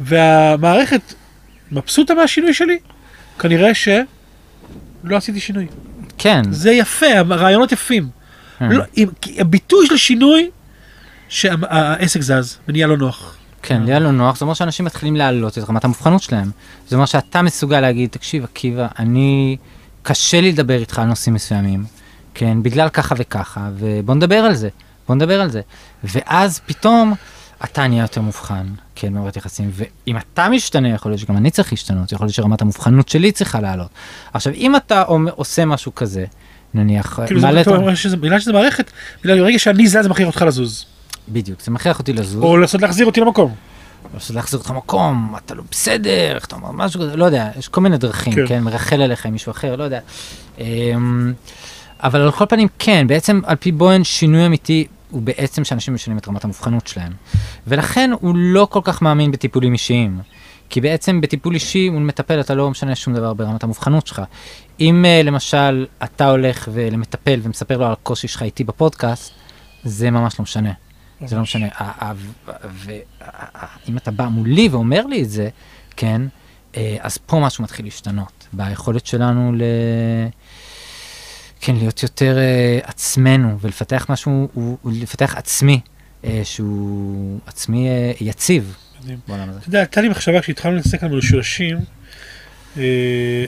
[0.00, 1.14] והמערכת
[1.72, 2.78] מבסוטה מהשינוי שלי,
[3.38, 5.66] כנראה שלא עשיתי שינוי.
[6.18, 8.08] כן, זה יפה, הרעיונות יפים.
[8.70, 8.84] אה, לא,
[9.20, 10.50] כי הביטוי של השינוי,
[11.28, 13.36] שהעסק זז ונהיה לא נוח.
[13.62, 16.50] כן, נהיה לא נוח, זה אומר שאנשים מתחילים להעלות את רמת המובחנות שלהם.
[16.88, 19.56] זה אומר שאתה מסוגל להגיד, תקשיב, עקיבא, אני,
[20.02, 21.84] קשה לי לדבר איתך על נושאים מסוימים,
[22.34, 24.68] כן, בגלל ככה וככה, ובוא נדבר על זה,
[25.08, 25.60] בוא נדבר על זה.
[26.04, 27.14] ואז פתאום
[27.64, 31.72] אתה נהיה יותר מובחן, כן, במערכת יחסים, ואם אתה משתנה, יכול להיות שגם אני צריך
[31.72, 33.88] להשתנות, יכול להיות שרמת המובחנות שלי צריכה לעלות.
[34.32, 36.24] עכשיו, אם אתה עושה משהו כזה,
[36.74, 37.68] נניח, כאילו מעלה את...
[38.20, 38.90] בגלל שזה מערכת,
[39.24, 40.84] בגלל ברגע שאני זז זה מכריח אותך לזוז.
[41.28, 42.42] בדיוק, זה מכריח אותי לזוז.
[42.42, 43.54] או לנסות להחזיר אותי למקום.
[44.18, 47.80] שזה להחזיר אותך מקום, אתה לא בסדר, אתה אומר משהו כזה, לא יודע, יש כל
[47.80, 48.46] מיני דרכים, כן.
[48.48, 50.00] כן, מרחל עליך עם מישהו אחר, לא יודע.
[50.58, 51.32] אמ,
[52.02, 56.18] אבל על כל פנים, כן, בעצם על פי בוהן שינוי אמיתי הוא בעצם שאנשים משנים
[56.18, 57.12] את רמת המובחנות שלהם.
[57.66, 60.18] ולכן הוא לא כל כך מאמין בטיפולים אישיים.
[60.74, 64.22] כי בעצם בטיפול אישי מול מטפל אתה לא משנה שום דבר ברמת המובחנות שלך.
[64.80, 69.32] אם uh, למשל אתה הולך למטפל ומספר לו על הקושי שלך איתי בפודקאסט,
[69.84, 70.72] זה ממש לא משנה.
[71.24, 71.68] זה לא משנה.
[72.64, 75.48] ואם אתה בא מולי ואומר לי את זה,
[75.96, 76.22] כן,
[76.76, 78.46] אה, אז פה משהו מתחיל להשתנות.
[78.52, 79.62] ביכולת שלנו ל...
[81.60, 85.80] כן, להיות יותר uh, עצמנו ולפתח משהו, הוא, הוא לפתח עצמי,
[86.22, 89.18] uh, שהוא עצמי uh, יציב מדהים.
[89.58, 91.78] אתה יודע, הייתה לי מחשבה כשהתחלנו להתעסק על משולשים,
[92.76, 93.44] אה,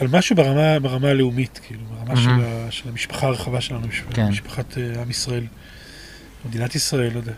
[0.00, 2.30] על משהו ברמה, ברמה הלאומית, כאילו, ברמה של.
[2.30, 4.28] ה, של המשפחה הרחבה שלנו, כן.
[4.28, 5.44] משפחת אה, עם ישראל,
[6.44, 7.32] מדינת ישראל, לא יודע,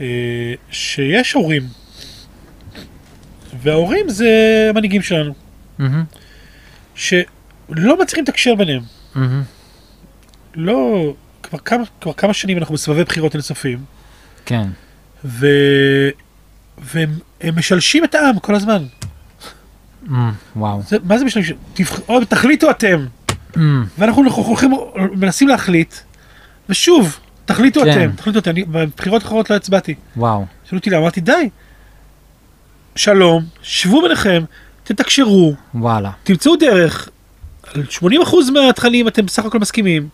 [0.00, 1.62] אה, שיש הורים,
[3.62, 5.34] וההורים זה המנהיגים שלנו,
[6.94, 8.82] שלא מצליחים לתקשר ביניהם.
[10.54, 13.84] לא, כבר כמה, כבר כמה שנים אנחנו בסבבי בחירות אינסופיים,
[14.46, 14.68] כן,
[15.24, 15.46] ו...
[16.78, 18.84] והם הם משלשים את העם כל הזמן.
[20.08, 20.82] אמ, וואו.
[20.88, 21.56] זה, מה זה משלשים?
[21.74, 22.00] תבח...
[22.08, 23.06] או, תחליטו אתם.
[23.56, 24.72] אמ, ואנחנו הולכים,
[25.12, 25.94] מנסים להחליט,
[26.68, 27.90] ושוב, תחליטו כן.
[27.90, 29.94] אתם, תחליטו אתם, אני בבחירות האחרונות לא הצבעתי.
[30.16, 30.46] וואו.
[30.64, 31.48] שאלו אותי למה, אמרתי די.
[32.96, 34.44] שלום, שבו ביניכם,
[34.84, 36.10] תתקשרו, וואלה.
[36.24, 37.08] תמצאו דרך,
[37.74, 38.04] על 80%
[38.52, 40.08] מהתכנים אתם בסך הכל מסכימים.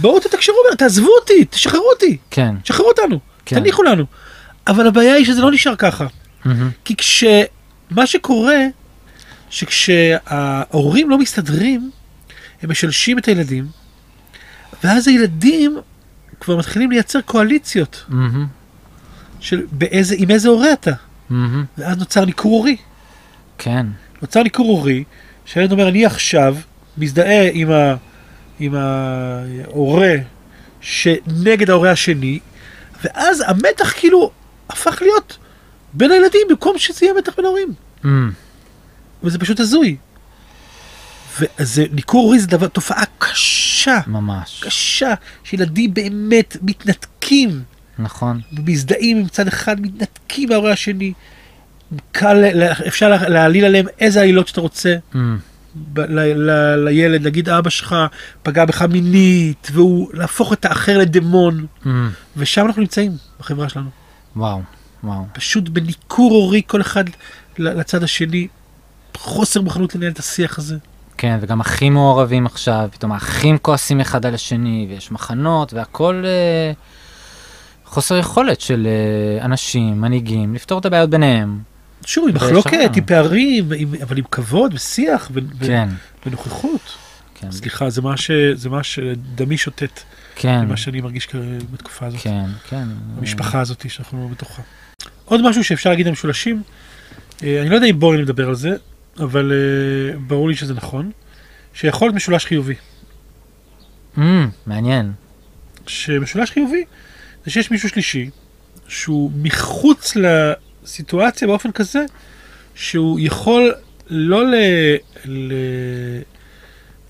[0.00, 2.54] בואו תתקשרו, תעזבו אותי, תשחררו אותי, כן.
[2.62, 3.60] תשחררו אותנו, כן.
[3.60, 4.04] תניחו לנו.
[4.66, 6.06] אבל הבעיה היא שזה לא נשאר ככה.
[6.44, 6.70] מהמם.
[6.84, 8.58] כי כשמה שקורה,
[9.50, 11.90] שכשההורים לא מסתדרים,
[12.62, 13.66] הם משלשים את הילדים,
[14.84, 15.78] ואז הילדים
[16.40, 18.46] כבר מתחילים לייצר קואליציות מהמם.
[19.40, 20.92] של באיזה, עם איזה הורה אתה.
[21.30, 21.64] מהמם.
[21.78, 22.76] ואז נוצר ניכור הורי.
[23.58, 23.86] כן.
[24.22, 25.04] נוצר ניכור הורי,
[25.44, 26.56] שהילד אומר, אני עכשיו
[26.98, 27.94] מזדהה עם, ה,
[28.60, 30.14] עם ההורה
[30.80, 32.38] שנגד ההורה השני,
[33.04, 34.30] ואז המתח כאילו
[34.72, 35.38] הפך להיות
[35.92, 37.68] בין הילדים במקום שזה יהיה מתח בין ההורים.
[38.02, 38.32] מהמם.
[39.22, 39.96] וזה פשוט הזוי.
[41.58, 44.60] וזה, ניכור הורי זה דבר, תופעה קשה, ממש.
[44.64, 47.62] קשה, שילדים באמת מתנתקים,
[47.98, 48.40] נכון.
[48.52, 51.12] מזדהים עם צד אחד, מתנתקים מההורה השני.
[52.12, 52.44] קל,
[52.88, 54.96] אפשר לה- להעליל עליהם איזה עלילות שאתה רוצה.
[55.14, 55.38] מהמם.
[55.92, 57.96] ב- ל- ל- לילד, להגיד אבא שלך
[58.42, 62.10] פגע בך מינית, והוא להפוך את האחר לדמון, מהמם.
[62.36, 63.90] ושם אנחנו נמצאים בחברה שלנו.
[64.36, 64.60] וואו.
[65.04, 65.24] וואו.
[65.32, 67.04] פשוט בניכור הורי כל אחד
[67.58, 68.48] לצד השני,
[69.16, 70.76] חוסר מוכנות לנהל את השיח הזה.
[71.16, 76.72] כן, וגם אחים מעורבים עכשיו, פתאום האחים כועסים אחד על השני, ויש מחנות, והכל אה,
[77.84, 81.58] חוסר יכולת של אה, אנשים, מנהיגים, לפתור את הבעיות ביניהם.
[82.06, 85.88] שוב, עם מחלוקת, עם פערים, עם, אבל עם כבוד ושיח ו- כן,
[86.26, 86.80] ונוכחות.
[87.34, 90.00] כן, סליחה, זה מה, ש, זה מה שדמי שוטט,
[90.42, 91.28] כן, מה שאני מרגיש
[91.72, 92.20] בתקופה הזאת.
[92.20, 92.88] כן, כן.
[93.18, 94.62] המשפחה הזאת שאנחנו בתוכה.
[95.24, 96.62] עוד משהו שאפשר להגיד על משולשים,
[97.42, 98.76] אה, אני לא יודע אם בואי נדבר על זה,
[99.18, 101.10] אבל אה, ברור לי שזה נכון,
[101.74, 102.74] שיכול להיות משולש חיובי.
[104.18, 105.12] אמ, מעניין.
[105.86, 106.84] שמשולש חיובי
[107.44, 108.30] זה שיש מישהו שלישי
[108.88, 112.04] שהוא מחוץ לסיטואציה באופן כזה
[112.74, 113.74] שהוא יכול
[114.10, 114.54] לא ל...
[115.24, 115.52] ל...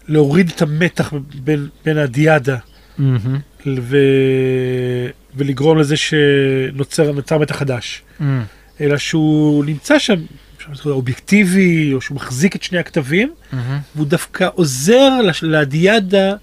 [0.09, 2.57] להוריד את המתח בין, בין הדיאדה
[3.01, 3.97] מהמם, ו...
[5.37, 8.43] ולגרום לזה שנוצר נוצר מתח חדש, אמ,
[8.81, 10.15] אלא שהוא נמצא שם,
[10.87, 13.79] אובייקטיבי, או שהוא מחזיק את שני הכתבים, מהמם.
[13.95, 15.11] והוא דווקא עוזר
[15.43, 16.35] לדיאדה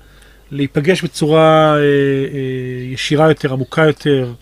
[0.52, 1.84] להיפגש בצורה אה, אה,
[2.94, 4.34] ישירה יותר, עמוקה יותר.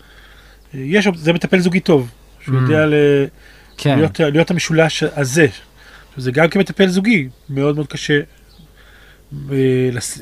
[0.74, 2.10] אה, יש, זה מטפל זוגי טוב,
[2.44, 2.62] שהוא Mm.
[2.62, 2.94] יודע ל...
[3.78, 5.46] כן, להיות, להיות המשולש הזה.
[6.16, 8.20] זה גם כמטפל זוגי, מאוד מאוד קשה,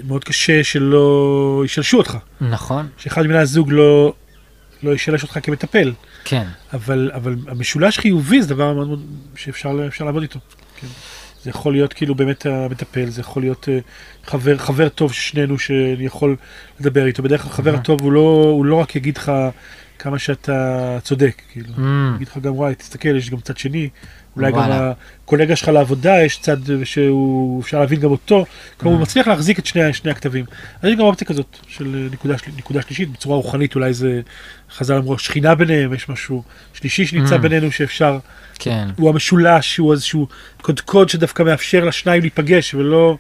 [0.04, 4.14] מאוד קשה שלא ישלשו אותך, נכון, שאחד מבני הזוג לא,
[4.82, 5.92] לא ישלש אותך כמטפל,
[6.24, 9.02] כן, אבל, אבל המשולש חיובי זה דבר מאוד מאוד
[9.36, 10.38] שאפשר אפשר לעבוד איתו.
[10.80, 10.86] כן.
[11.44, 13.78] זה יכול להיות כאילו באמת המטפל, זה יכול להיות אה,
[14.24, 16.36] חבר, חבר טוב של שנינו שאני יכול
[16.80, 17.80] לדבר איתו, בדרך כלל חבר אהה.
[17.80, 19.32] הטוב הוא לא, הוא לא רק יגיד לך
[19.98, 21.68] כמה שאתה צודק, כאילו.
[21.78, 23.88] אמ, יגיד לך גם וואי תסתכל יש גם צד שני
[24.36, 24.58] אולי גם.
[25.24, 28.44] הקולגה שלך לעבודה יש צד שהוא אפשר להבין גם אותו
[28.80, 29.08] כלומר הוא Mm.
[29.08, 30.44] מצליח להחזיק את שני, שני הכתבים
[30.82, 34.20] אז יש גם אופציה כזאת של נקודה, של- נקודה שלישית בצורה רוחנית אולי זה
[34.76, 36.42] חז"ל אמרו שכינה ביניהם יש משהו
[36.74, 37.38] שלישי שנמצא Mm.
[37.38, 38.18] בינינו שאפשר
[38.58, 40.26] כן, הוא המשולש הוא איזשהו
[40.62, 43.18] קודקוד שדווקא מאפשר לשניים להיפגש ולא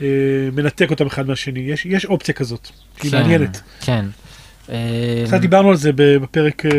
[0.00, 0.06] אה,
[0.52, 2.68] מנתק אותם אחד מהשני יש, יש אופציה כזאת
[3.00, 3.60] שהיא כן, מעניינת.
[3.80, 4.04] כן.
[5.26, 6.70] קצת דיברנו על זה בפרק אה,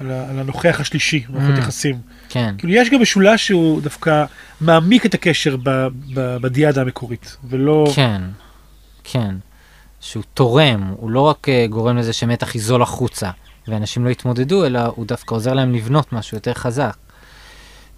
[0.00, 1.58] על הנוכח השלישי מערכות Mm.
[1.58, 1.96] יחסים.
[2.28, 4.24] כן, כאילו יש גם משולש שהוא דווקא
[4.60, 7.86] מעמיק את הקשר ב- ב- בדיאדה המקורית, ולא...
[7.94, 8.22] כן,
[9.04, 9.34] כן.
[10.00, 13.30] שהוא תורם, הוא לא רק אה, גורם לזה שמתח יזול החוצה,
[13.68, 16.96] ואנשים לא יתמודדו, אלא הוא דווקא עוזר להם לבנות משהו יותר חזק.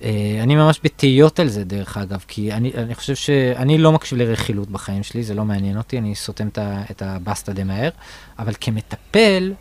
[0.02, 4.18] אה, אני ממש בתהיות על זה דרך אגב, כי אני, אני חושב שאני לא מקשיב
[4.18, 6.48] לרכילות בחיים שלי, זה לא מעניין אותי, אני סותם
[6.90, 7.90] את הבסטה די מהר,
[8.38, 9.52] אבל כמטפל,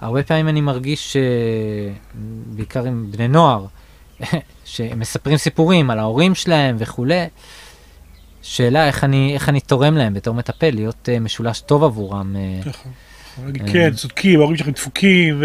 [0.00, 1.22] הרבה פעמים אני מרגיש, אה,
[2.46, 3.66] בעיקר עם בני נוער,
[4.64, 7.24] שמספרים סיפורים על ההורים שלהם וכולי,
[8.42, 12.64] שאלה איך אני, איך אני תורם להם בתור מטפל, להיות uh, משולש טוב עבורם, uh,
[12.68, 12.88] ככה.
[13.44, 13.72] להגיד, אה.
[13.72, 15.42] כן, צודקים, ההורים שלכם דפוקים.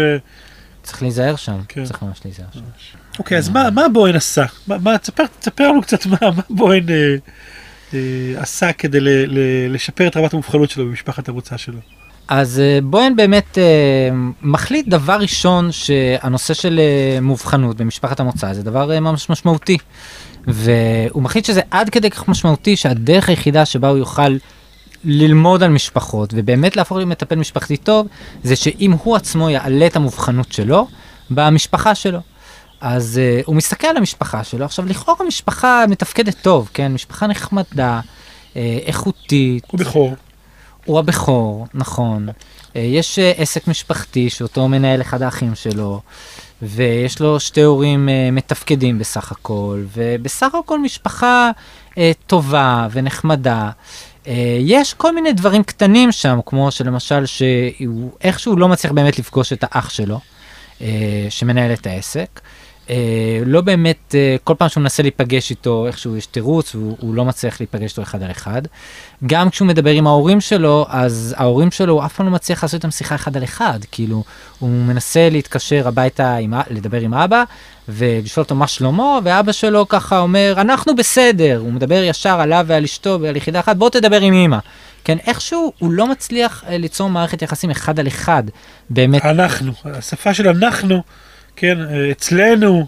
[0.82, 1.84] צריך להיזהר שם, כן.
[1.84, 2.60] צריך ממש להיזהר שם.
[3.18, 4.44] אוקיי, אז מה מה בוהן עשה?
[4.66, 7.14] מה- מה- תספר תספר לנו קצת מה מה בוהן אה,
[7.94, 7.98] אה,
[8.42, 11.78] עשה כדי ל- ל- לשפר את רמת המובחנות שלו במשפחת המוצא שלו.
[12.30, 18.62] אז uh, בוהן באמת uh, מחליט דבר ראשון שהנושא של uh, מובחנות במשפחת המוצא זה
[18.62, 19.78] דבר ממש משמעותי.
[20.46, 24.36] והוא מחליט שזה עד כדי כך משמעותי שהדרך היחידה שבה הוא יוכל
[25.04, 28.06] ללמוד על משפחות ובאמת להפוך למטפל משפחתי טוב
[28.42, 30.86] זה שאם הוא עצמו יעלה את המובחנות שלו
[31.30, 32.18] במשפחה שלו.
[32.80, 38.00] אז uh, הוא מסתכל על המשפחה שלו עכשיו לכאורה המשפחה מתפקדת טוב כן משפחה נחמדה
[38.86, 40.14] איכותית הוא בכור.
[40.84, 42.28] הוא הבכור, נכון.
[42.76, 46.00] אה, יש אה, עסק משפחתי שאותו מנהל אחד האחים שלו,
[46.62, 51.50] ויש לו שתי הורים אה, מתפקדים בסך הכל, ובסך הכל משפחה
[52.26, 53.70] טובה ונחמדה.
[54.60, 59.64] יש כל מיני דברים קטנים שם, כמו שלמשל שהוא איכשהו לא מצליח באמת לפגוש את
[59.70, 60.20] האח שלו,
[61.30, 62.40] שמנהל את העסק.
[62.90, 67.14] אה, לא באמת, אה, כל פעם שהוא מנסה להיפגש איתו, איכשהו יש תירוץ, הוא, הוא
[67.14, 68.62] לא מצליח להיפגש איתו אחד על אחד.
[69.26, 72.74] גם כשהוא מדבר עם ההורים שלו, אז ההורים שלו, הוא אף פעם לא מצליח לעשות
[72.74, 73.78] איתם שיחה אחד על אחד.
[73.92, 74.24] כאילו,
[74.58, 77.44] הוא מנסה להתקשר הביתה, עם, לדבר עם אבא,
[77.88, 81.58] ולשאול אותו מה שלמה, ואבא שלו ככה אומר, אנחנו בסדר.
[81.58, 84.58] הוא מדבר ישר עליו ועל אשתו ועל יחידה אחת, בוא תדבר עם אמא.
[85.04, 88.42] כן, איכשהו הוא לא מצליח אה, ליצור מערכת יחסים אחד על אחד.
[88.90, 91.02] באמת, אנחנו, השפה של אנחנו,
[91.60, 91.78] כן,
[92.10, 92.86] אצלנו,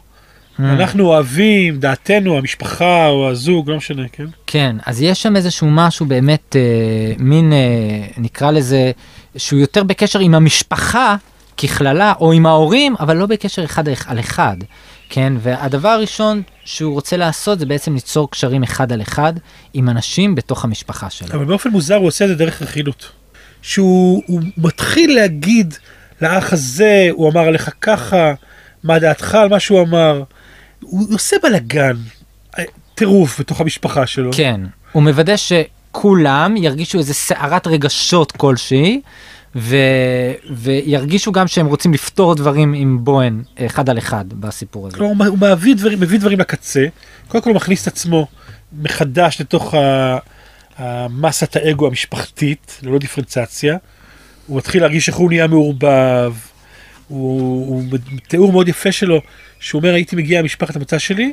[0.58, 4.24] אנחנו אוהבים, דעתנו, המשפחה או הזוג, לא משנה, כן?
[4.46, 7.58] כן, אז יש שם איזשהו משהו באמת, אה, מין, אה,
[8.16, 8.90] נקרא לזה,
[9.36, 11.16] שהוא יותר בקשר עם המשפחה
[11.58, 14.56] ככללה, או עם ההורים, אבל לא בקשר אחד על אחד,
[15.08, 15.32] כן?
[15.38, 19.32] והדבר הראשון שהוא רוצה לעשות זה בעצם ליצור קשרים אחד על אחד
[19.74, 21.34] עם אנשים בתוך המשפחה שלו.
[21.34, 23.10] אבל באופן מוזר הוא עושה את זה דרך רכילות.
[23.62, 25.74] שהוא הוא מתחיל להגיד
[26.20, 28.34] לאח הזה, הוא אמר עליך ככה,
[28.84, 30.22] מה דעתך על מה שהוא אמר.
[30.80, 31.96] הוא עושה בלאגן,
[32.58, 32.64] אה,
[32.94, 34.30] טירוף בתוך המשפחה שלו.
[34.32, 34.60] כן,
[34.92, 39.00] הוא מוודא שכולם ירגישו איזה סערת רגשות כלשהי,
[39.56, 39.76] ו...
[40.50, 44.96] וירגישו גם שהם רוצים לפתור דברים עם בוהן אחד על אחד בסיפור הזה.
[44.96, 46.86] כלומר, הוא מביא דברים, מביא דברים לקצה,
[47.28, 48.26] קודם כל הוא מכניס את עצמו
[48.72, 50.18] מחדש לתוך ה-
[50.76, 53.76] המסת האגו המשפחתית, ללא דיפרנציאציה.
[54.46, 56.34] הוא מתחיל להרגיש איך הוא נהיה מעורבב.
[57.12, 57.98] הוא, הוא
[58.28, 59.20] תיאור מאוד יפה שלו,
[59.60, 61.32] שהוא אומר הייתי מגיע למשפחת המוצא שלי,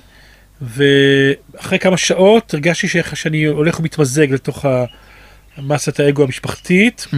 [0.62, 4.86] ואחרי כמה שעות הרגשתי שאיך שאני הולך ומתמזג לתוך ה-
[5.62, 7.16] מסת האגו המשפחתית, Mm,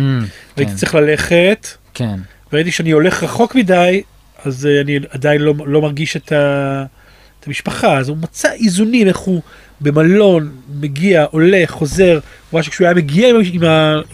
[0.58, 2.16] והייתי כן, צריך ללכת, כן,
[2.54, 4.02] וראיתי שאני הולך רחוק מדי,
[4.46, 6.84] אז אה, אני עדיין לא, לא מרגיש את, ה,
[7.40, 9.42] את המשפחה, אז הוא מצא איזונים, איך הוא
[9.82, 12.14] במלון, מגיע, הולך, חוזר,
[12.50, 13.64] הוא ראה שכשהוא היה מגיע עם, עם,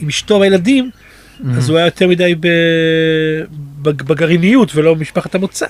[0.01, 0.89] עם אשתו והילדים,
[1.39, 1.57] Mm-hmm.
[1.57, 2.47] אז הוא היה יותר מדי ב,
[3.81, 5.65] בגרעיניות ולא במשפחת המוצא.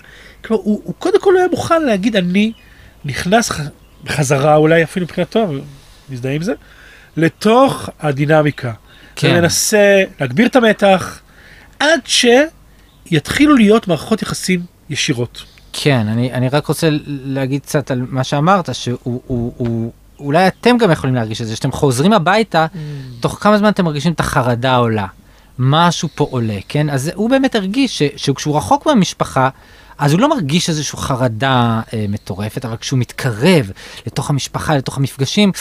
[0.46, 2.52] כלומר, הוא, הוא קודם כל היה מוכן להגיד, אני
[3.06, 3.52] נכנס
[4.04, 5.48] בחזרה, אולי אפילו מבחינתו,
[6.10, 6.54] מזדהה עם זה,
[7.18, 8.74] לתוך הדינמיקה.
[9.16, 9.28] כן.
[9.32, 11.20] ומנסה להגביר את המתח,
[11.80, 12.00] עד
[13.10, 15.44] שיתחילו להיות מערכות יחסים ישירות.
[15.74, 20.78] כן, אני, אני רק רוצה להגיד קצת על מה שאמרת, שהוא, הוא, הוא, אולי אתם
[20.78, 22.66] גם יכולים להרגיש את זה, שאתם חוזרים הביתה,
[23.20, 25.06] תוך כמה זמן אתם מרגישים את החרדה עולה.
[25.60, 26.90] משהו פה עולה, כן?
[26.90, 29.50] אז הוא באמת הרגיש שכשהוא רחוק מהמשפחה,
[29.98, 33.72] אז הוא לא מרגיש איזושהי חרדה אה, מטורפת, אבל כשהוא מתקרב
[34.08, 35.52] לתוך המשפחה, לתוך המפגשים,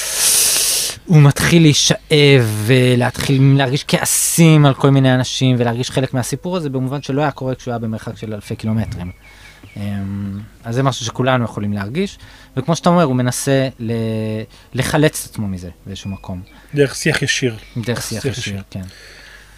[1.07, 7.03] הוא מתחיל להישאב ולהתחיל להרגיש כעסים על כל מיני אנשים ולהרגיש חלק מהסיפור הזה במובן
[7.03, 9.11] שלא היה קורה כשהוא היה במרחק של אלפי קילומטרים.
[9.77, 12.19] אמ, אז זה משהו שכולנו יכולים להרגיש,
[12.57, 13.93] וכמו שאתה אומר, הוא מנסה ל...
[14.75, 16.43] לחלץ את עצמו מזה באיזשהו מקום,
[16.75, 17.57] דרך שיח ישיר.
[17.77, 18.63] דרך שיח שיח ישיר, ישיר.
[18.71, 18.83] כן.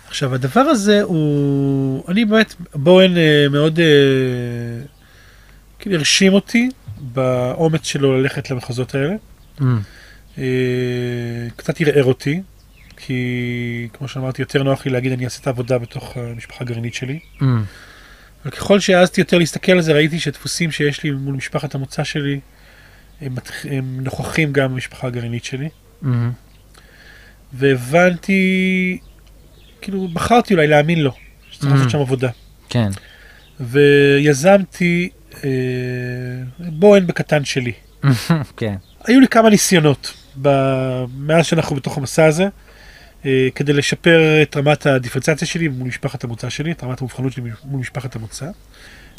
[0.08, 3.84] עכשיו הדבר הזה הוא, אני באמת, בוהן אה, מאוד אה,
[5.78, 6.68] כאילו הרשים אותי
[7.00, 9.14] באומץ שלו ללכת למחוזות האלה.
[9.60, 9.78] אמ,
[10.38, 10.44] אה,
[11.56, 12.42] קצת ערער אותי,
[12.96, 17.18] כי כמו שאמרתי, יותר נוח לי להגיד אני אעשה את העבודה בתוך המשפחה הגרעינית שלי.
[17.42, 17.62] אמ,
[18.44, 22.40] אבל ככל שהעזתי יותר להסתכל על זה, ראיתי שדפוסים שיש לי מול משפחת המוצא שלי,
[23.20, 23.34] הם,
[23.70, 25.68] הם נוכחים גם במשפחה הגרעינית שלי.
[26.04, 26.30] אמ,
[27.52, 28.98] והבנתי,
[29.88, 31.12] כאילו בחרתי אולי להאמין לו,
[31.50, 31.76] שצריך Mm.
[31.76, 32.28] לעשות שם עבודה.
[32.68, 32.88] כן,
[33.60, 35.08] ויזמתי
[35.44, 35.48] אה,
[36.58, 37.72] בוהן בקטן שלי.
[38.56, 38.74] כן,
[39.04, 42.48] היו לי כמה ניסיונות ב- מאז שאנחנו בתוך המסע הזה,
[43.26, 47.42] אה, כדי לשפר את רמת הדיפרנציאציה שלי מול משפחת המוצא שלי, את רמת המובחנות שלי
[47.64, 48.46] מול משפחת המוצא.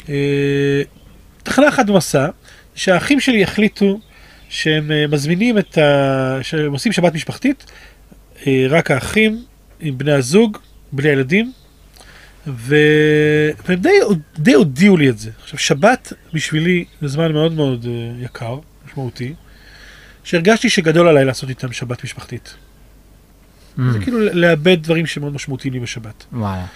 [0.08, 0.82] אה,
[1.42, 2.26] תחנה אחת במסע,
[2.74, 4.00] שהאחים שלי החליטו
[4.48, 6.38] שהם אה, מזמינים את ה...
[6.42, 7.70] שהם עושים שבת משפחתית,
[8.46, 9.44] אה, רק האחים
[9.80, 10.58] עם בני הזוג,
[10.92, 11.52] בלי הילדים,
[12.46, 12.76] ו...
[13.68, 13.88] והם די,
[14.38, 15.30] די הודיעו לי את זה.
[15.42, 19.34] עכשיו, שבת בשבילי זה זמן מאוד מאוד אה, יקר, משמעותי,
[20.24, 22.54] שהרגשתי שגדול עליי לעשות איתם שבת משפחתית.
[23.78, 26.24] אמ, זה כאילו לאבד דברים שמאוד משמעותיים לי בשבת.
[26.32, 26.66] וואלה,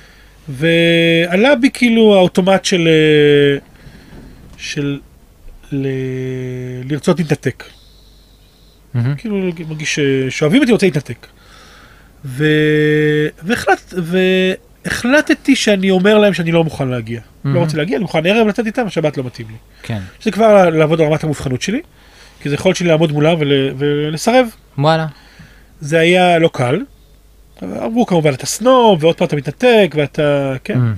[0.49, 2.89] ועלה בי כאילו האוטומט של...
[2.89, 3.59] אה,
[4.57, 4.99] של...
[5.73, 5.87] ל...
[6.85, 7.65] לרצות להתנתק.
[8.97, 11.27] אמ, כאילו מרגיש ש- שאוהבים אותי, רוצה להתנתק.
[12.25, 12.45] ו...
[13.43, 13.95] והחלט...
[14.87, 17.21] והחלטתי שאני אומר להם שאני לא מוכן להגיע.
[17.45, 17.57] מהמם.
[17.57, 19.55] לא רוצה להגיע, אני מוכן ערב לתת איתם, השבת לא מתאים לי.
[19.83, 21.81] כן, זה כבר לעבוד על רמת המובחנות שלי,
[22.41, 23.53] כי זה יכולת שלי לעמוד מולם ול...
[23.79, 24.47] ולסרב.
[24.79, 25.07] וואלה,
[25.81, 26.81] זה היה לא קל,
[27.63, 30.97] אמרו כמובן אתה סנוב ועוד פעם אתה מתנתק ואתה כן Mm.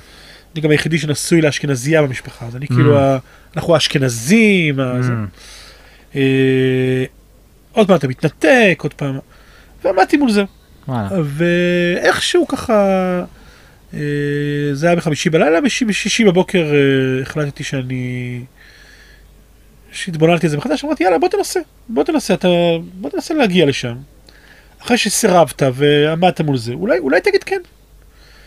[0.54, 3.00] אני גם היחידי שנשוי לאשכנזייה במשפחה אז אני כאילו Mm.
[3.00, 3.18] ה-
[3.56, 4.80] אנחנו האשכנזים.
[4.80, 5.12] ה- זה.
[5.12, 6.16] Mm.
[6.16, 7.04] אה,
[7.72, 9.18] עוד פעם אתה מתנתק עוד פעם
[9.84, 10.44] ועמדתי מול זה.
[11.24, 12.74] ואיכשהו ככה
[13.94, 14.00] אה,
[14.72, 18.40] זה היה בחמישי בלילה בשישי, בבוקר אה, החלטתי שאני.
[19.92, 22.48] שהתבוננתי על זה מחדש אמרתי יאללה בוא תנסה בוא תנסה אתה
[22.94, 23.96] בוא תנסה להגיע לשם.
[24.82, 27.60] אחרי שסירבת ועמדת מול זה אולי אולי תגיד כן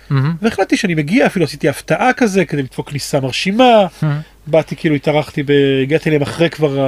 [0.10, 0.36] מהמם.
[0.42, 4.20] והחלטתי שאני מגיע אפילו עשיתי הפתעה כזה כדי לדפוק כניסה מרשימה מהמם.
[4.48, 5.44] באתי כאילו התארחתי.
[5.84, 6.80] הגעתי אליהם אחרי כבר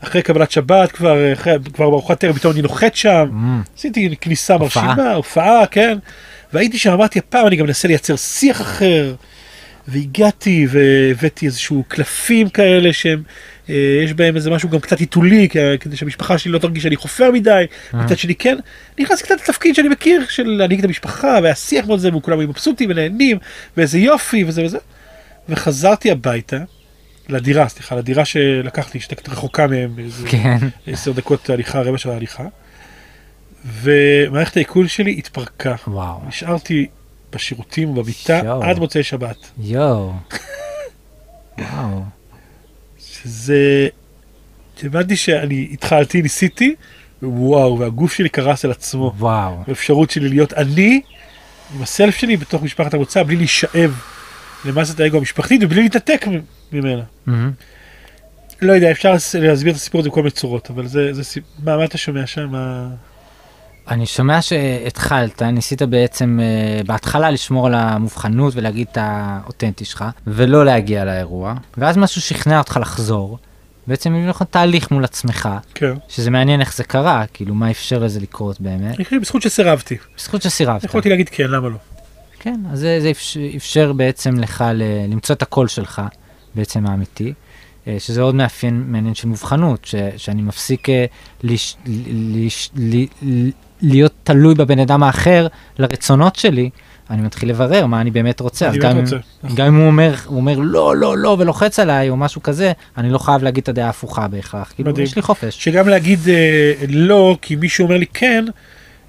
[0.00, 3.62] אחרי קבלת שבת כבר אחרי, כבר בארוחת ערב פתאום אני נוחת שם מהמם.
[3.76, 4.84] עשיתי כניסה הופעה.
[4.84, 5.98] מרשימה הופעה כן
[6.52, 9.14] והייתי שם אמרתי הפעם אני גם מנסה לייצר שיח אחר
[9.88, 13.22] והגעתי והבאתי איזשהו קלפים כאלה שהם
[13.70, 15.48] אה, יש בהם איזה משהו גם קצת עיתולי
[15.80, 18.04] כדי שהמשפחה שלי לא תרגיש שאני חופר מדי אה.
[18.04, 18.58] מצד שני כן
[18.98, 22.90] נכנסתי קצת לתפקיד שאני מכיר של להנהיג את המשפחה והשיח מאוד זה וכולם היו מבסוטים
[22.90, 23.38] ונהנים
[23.76, 24.78] ואיזה יופי וזה וזה
[25.48, 26.58] וחזרתי הביתה
[27.30, 30.56] לדירה סליחה לדירה שלקחתי שהייתה קצת רחוקה מהם איזה כן.
[30.86, 32.44] עשר דקות הליכה רבע שעה הליכה
[33.64, 36.20] ומערכת העיכול שלי התפרקה וואו.
[36.28, 36.86] נשארתי
[37.32, 38.64] בשירותים ובמיטה יואו.
[38.64, 40.12] עד מוצאי שבת יואו.
[41.58, 42.02] וואו.
[42.98, 43.88] שזה
[44.82, 46.74] הבנתי שאני התחלתי ניסיתי
[47.22, 49.64] וואו והגוף שלי קרס על עצמו וואו.
[49.68, 51.00] האפשרות שלי להיות אני
[51.74, 54.00] עם הסלף שלי בתוך משפחת המוצא בלי להישאב
[54.64, 56.24] למסת האגו המשפחתית ובלי להתנתק
[56.72, 57.02] ממנה.
[57.26, 57.50] מהמם.
[58.62, 61.44] לא יודע אפשר להסביר את הסיפור הזה בכל מיני צורות אבל זה, זה סיפ...
[61.64, 62.48] מה, מה אתה שומע שם?
[62.50, 62.88] מה...
[63.88, 70.64] אני שומע שהתחלת, ניסית בעצם אה, בהתחלה לשמור על המובחנות ולהגיד את האותנטי שלך, ולא
[70.64, 73.38] להגיע לאירוע, ואז משהו שכנע אותך לחזור,
[73.86, 75.92] בעצם הביא לך תהליך מול עצמך, כן.
[76.08, 79.96] שזה מעניין איך זה קרה, כאילו מה אפשר לזה לקרות באמת, אני חושב בזכות שסירבתי.
[80.18, 80.84] בזכות שסירבת.
[80.84, 81.76] יכולתי להגיד כן למה לא.
[82.40, 86.02] כן, אז זה, זה אפשר, אפשר בעצם לך ל, למצוא את הקול שלך,
[86.54, 87.32] בעצם האמיתי,
[87.86, 91.04] אה, שזה עוד מאפיין מעניין של מובחנות, ש, שאני מפסיק אה,
[91.42, 91.76] לש,
[92.34, 93.50] לש, ל, ל,
[93.82, 95.46] להיות תלוי בבן אדם האחר
[95.78, 96.70] לרצונות שלי,
[97.10, 99.16] אני מתחיל לברר מה אני באמת רוצה, אז אני גם, רוצה.
[99.42, 99.56] נכון.
[99.56, 103.10] גם אם הוא אומר, הוא אומר לא, לא, לא, ולוחץ עליי, או משהו כזה, אני
[103.10, 105.04] לא חייב להגיד את הדעה ההפוכה בהכרח, כאילו, מדהים.
[105.06, 105.64] יש לי חופש.
[105.64, 108.44] שגם להגיד אה, לא כי מישהו אומר לי כן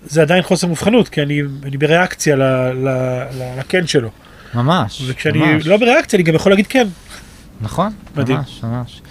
[0.05, 2.89] זה עדיין חוסר מובחנות כי אני, אני בריאקציה ל, ל,
[3.37, 4.09] ל, לכן שלו
[4.53, 5.67] ממש, וכשאני ממש.
[5.67, 6.87] לא בריאקציה אני גם יכול להגיד כן.
[7.61, 8.37] נכון, מדהים.
[8.37, 9.01] ממש, ממש.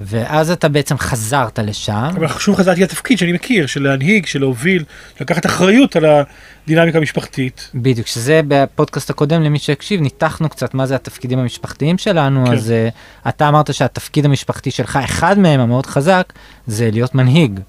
[0.00, 2.10] ואז אתה בעצם חזרת לשם.
[2.16, 4.84] אבל שוב חזרתי לתפקיד שאני מכיר של להנהיג של להוביל
[5.20, 7.70] לקחת אחריות על הדינמיקה המשפחתית.
[7.74, 12.52] בדיוק, שזה בפודקאסט הקודם למי שהקשיב, ניתחנו קצת מה זה התפקידים המשפחתיים שלנו, כן.
[12.52, 16.32] אז uh, אתה אמרת שהתפקיד המשפחתי שלך, אחד מהם המאוד חזק,
[16.66, 17.60] זה להיות מנהיג.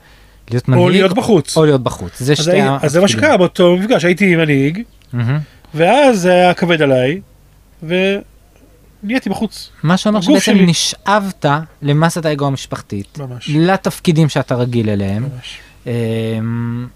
[0.51, 1.57] להיות מנהיג או להיות בחוץ.
[1.57, 2.19] או להיות בחוץ.
[2.19, 2.71] זה שתי התפקידים.
[2.81, 4.81] אז זה מה שקרה באותו מפגש הייתי מנהיג
[5.13, 5.39] מהמם.
[5.73, 7.21] ואז זה היה כבד עליי
[9.05, 10.65] ונהייתי בחוץ מה שאומר שבעצם שלי.
[10.65, 11.45] נשאבת
[11.81, 13.49] למסת האגו המשפחתית, ממש.
[13.53, 15.59] לתפקידים שאתה רגיל אליהם, ממש.
[15.87, 16.87] אמ,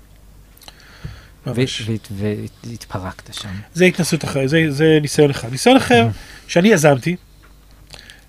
[2.64, 3.50] והתפרקת שם.
[3.74, 5.52] זה התנסות אחרת, זה, זה ניסיון אחד.
[5.52, 6.08] ניסיון אחר
[6.48, 7.16] שאני יזמתי,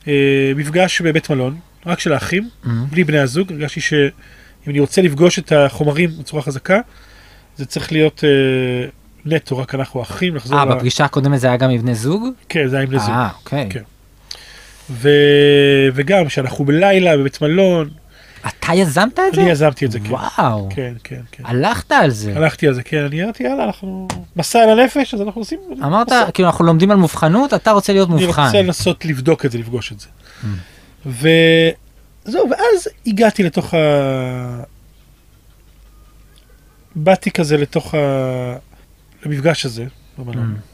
[0.08, 2.86] אה, מפגש בבית מלון, רק של האחים, מהמם.
[2.90, 4.08] בלי בני הזוג, הרגשתי שאם
[4.66, 6.80] אני רוצה לפגוש את החומרים בצורה חזקה,
[7.56, 8.88] זה צריך להיות אה,
[9.24, 10.74] נטו, רק אנחנו האחים, לחזור אה, ל...
[10.74, 12.28] בפגישה הקודמת זה היה גם עם בני זוג?
[12.48, 13.10] כן, זה היה עם בני זוג.
[13.10, 13.66] אה, אוקיי.
[13.70, 13.82] כן.
[14.90, 15.08] ו...
[15.94, 17.90] וגם שאנחנו בלילה בבית מלון,
[18.46, 19.40] אתה יזמת את זה?
[19.40, 20.10] אני יזמתי את זה, כן.
[20.10, 21.42] וואו, כן, כן, כן.
[21.46, 22.36] הלכת על זה.
[22.36, 24.08] הלכתי על זה, כן, אני אמרתי, יאללה, אנחנו...
[24.36, 25.58] מסע אל הנפש, אז אנחנו עושים...
[25.84, 26.30] אמרת, מסע.
[26.34, 28.46] כאילו אנחנו לומדים על מובחנות, אתה רוצה להיות אני מובחן.
[28.46, 30.06] רוצה לנסות לבדוק את זה, לפגוש את זה.
[30.06, 30.46] Mm.
[31.06, 33.78] וזהו, ואז הגעתי לתוך ה...
[36.94, 37.98] באתי כזה לתוך ה...
[39.26, 39.84] למפגש הזה,
[40.18, 40.54] במלון.
[40.56, 40.70] Mm.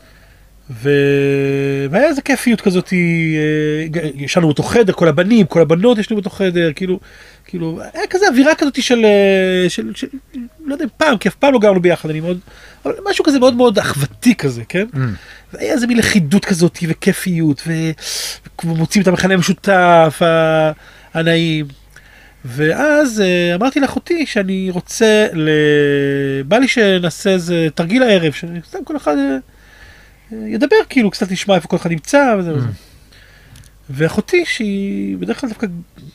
[0.70, 6.72] והיה איזה כיפיות כזאת, אה, ישנו באותו חדר, כל הבנים, כל הבנות ישנו באותו חדר,
[6.72, 7.00] כאילו,
[7.44, 10.06] כאילו, היה כזה אווירה כזאת של, אה, של, של,
[10.64, 12.38] לא יודע, פעם, כי אף פעם לא גרנו ביחד, אני מאוד,
[12.84, 14.86] אבל משהו כזה מאוד מאוד אחוותי כזה, כן?
[14.94, 14.98] Mm.
[15.52, 17.62] והיה איזה מין לכידות כזאת וכיפיות.
[18.64, 20.22] ומוצאים את המכנה המשותף
[21.14, 21.66] הנעים.
[22.46, 25.26] ואז אה, אמרתי לאחותי שאני רוצה.
[26.48, 29.36] בא לי שנעשה איזה תרגיל הערב, שסתם כל אחד אה,
[30.32, 32.66] אה, ידבר כאילו, קצת נשמע איפה כל אחד נמצא וזה וזה.
[33.90, 35.66] ואחותי שהיא בדרך כלל דווקא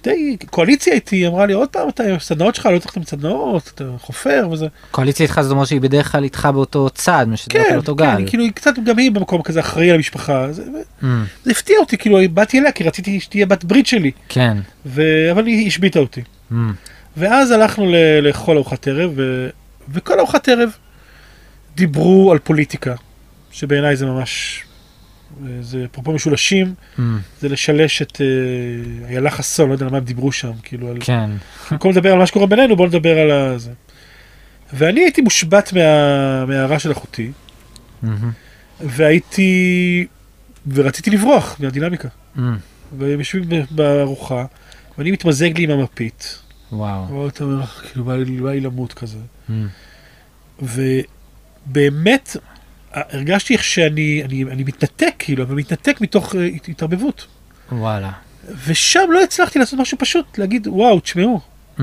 [0.04, 3.72] די קואליציה איתי, אמרה לי עוד פעם אתה עם הסדנאות שלך, לא צריך את הסדנאות,
[3.76, 4.68] אתה חופר וזה.
[4.92, 8.18] קואליציה איתך זאת אומרת שהיא בדרך כלל איתך באותו צד, משדרת כן, אותו כן, גל.
[8.18, 10.52] היא כאילו היא קצת גם היא במקום כזה אחראי על המשפחה.
[10.52, 10.64] זה,
[11.02, 11.06] Mm,
[11.44, 14.58] זה הפתיע אותי, כאילו באתי אליה כי רציתי שתהיה בת ברית שלי, כן.
[14.86, 15.02] ו...
[15.32, 16.22] אבל היא השביתה אותי.
[16.52, 16.56] Mm.
[17.18, 17.96] ואז הלכנו ל...
[18.22, 19.50] לאכול ארוחת ערב, ו...
[19.94, 20.70] וכל ארוחת ערב
[21.76, 22.96] דיברו על פוליטיקה,
[23.52, 24.64] שבעיניי זה ממש,
[25.62, 27.02] זה אפרופו משולשים, Mm,
[27.42, 28.26] זה לשלש את אה,
[29.10, 31.30] איילה חסון, לא יודע על מה הם דיברו שם, כאילו, על, כן.
[31.72, 33.72] במקום לדבר על מה שקורה בינינו, בוא נדבר על זה.
[34.74, 37.32] ואני הייתי מושבת מה- מההערה של אחותי,
[38.04, 38.32] מהמם.
[38.82, 40.06] והייתי,
[40.74, 42.08] ורציתי לברוח מהדינמיקה.
[42.38, 42.40] Mm,
[42.98, 44.46] והם יושבים בארוחה,
[44.98, 46.40] ואני מתמזג לי עם המפית.
[46.72, 47.24] וואו.
[47.24, 49.18] ואתה אומר, כאילו, בא לי, בא לי למות כזה.
[49.50, 49.54] Mm,
[51.68, 52.36] ובאמת,
[52.94, 57.28] הרגשתי איך שאני אני, אני מתנתק, כאילו, אבל מתנתק מתוך הת- התערבבות.
[57.72, 58.12] וואלה.
[58.68, 61.40] ושם לא הצלחתי לעשות משהו פשוט, להגיד, וואו, תשמעו,
[61.78, 61.82] Mm,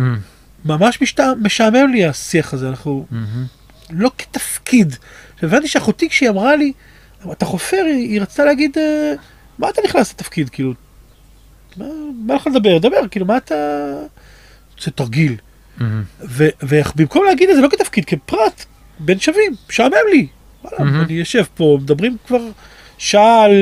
[0.64, 3.44] ממש משתע, משעמם לי השיח הזה, אנחנו מהמם.
[3.90, 4.96] לא כתפקיד.
[5.42, 6.72] הבנתי שאחותי כשהיא אמרה לי,
[7.32, 9.12] אתה חופר, היא, היא רצתה להגיד, אה,
[9.58, 10.74] מה אתה נכנס לתפקיד, כאילו,
[11.76, 11.84] מה,
[12.26, 13.54] מה לך לדבר, דבר, כאילו, מה אתה...
[14.82, 15.36] זה תרגיל.
[16.20, 18.64] ו- ובמקום להגיד את זה לא כתפקיד, כפרט,
[18.98, 20.26] בין שווים, משעמם לי.
[20.72, 21.04] וואלה, מהמם.
[21.04, 22.40] אני יושב פה, מדברים כבר
[22.98, 23.52] שעה על,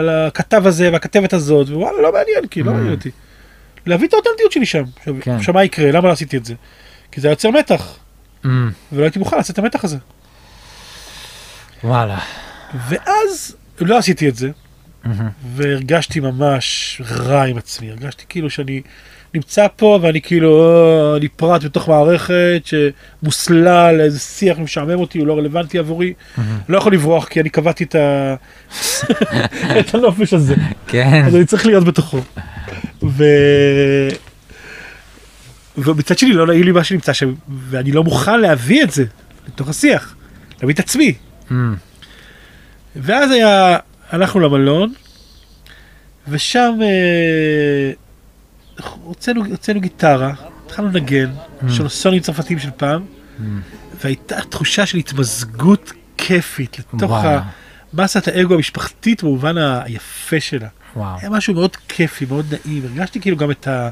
[0.00, 2.76] על הכתב הזה והכתבת הזאת, ווואלה, לא מעניין, כי לא מהמם.
[2.78, 3.10] מעניין אותי.
[3.86, 4.82] להביא את האותנטיות שלי שם.
[4.98, 5.30] עכשיו, כן.
[5.36, 5.92] עכשיו מה יקרה?
[5.92, 6.54] למה לא עשיתי את זה?
[7.12, 7.96] כי זה יוצר מתח,
[8.44, 8.48] Mm,
[8.92, 9.96] ולא הייתי מוכן לעשות את המתח הזה.
[11.84, 12.18] וואלה.
[12.88, 14.50] ואז לא עשיתי את זה.
[15.54, 18.82] והרגשתי ממש רע עם עצמי, הרגשתי כאילו שאני
[19.34, 25.26] נמצא פה ואני כאילו, אה, אני פרט בתוך מערכת שמוסלל לאיזה שיח משעמם אותי, הוא
[25.26, 26.12] לא רלוונטי עבורי.
[26.68, 28.34] לא יכול לברוח כי אני קבעתי את, ה...
[29.80, 30.54] את הנופש הזה,
[30.86, 31.22] כן.
[31.26, 32.20] אז אני צריך להיות בתוכו.
[33.02, 33.24] ו...
[35.78, 37.34] ומצד שני לא נעים לי מה שנמצא שם,
[37.68, 39.04] ואני לא מוכן להביא את זה
[39.48, 40.14] לתוך השיח,
[40.60, 41.14] להביא את עצמי.
[41.48, 41.52] Mm,
[42.96, 43.78] ואז היה,
[44.10, 44.92] הלכנו למלון,
[46.28, 47.92] ושם אה,
[49.04, 50.32] הוצאנו, הוצאנו גיטרה,
[50.66, 51.30] התחלנו לנגן,
[51.68, 53.42] יש לנו סונים צרפתיים של פעם, mm,
[54.04, 57.42] והייתה תחושה של התמזגות כיפית לתוך וואלה.
[57.94, 60.68] מסת האגו המשפחתית במובן היפה שלה.
[60.96, 61.18] וואו.
[61.20, 63.90] היה משהו מאוד כיפי, מאוד נעים, הרגשתי כאילו גם את, ה,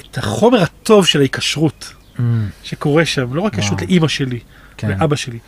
[0.00, 2.20] את החומר הטוב של ההיקשרות Mm,
[2.62, 3.54] שקורה שם, לא רק.
[3.54, 4.40] היקשרות לאימא שלי,
[4.76, 4.88] כן.
[5.00, 5.38] ואבא שלי,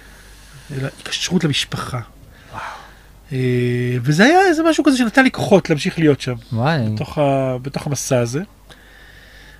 [0.76, 2.01] אלא היקשרות למשפחה.
[3.33, 6.79] אה, וזה היה איזה משהו כזה שנתן לי כוחות להמשיך להיות שם, וואי.
[6.95, 8.43] בתוך, ה, בתוך המסע הזה.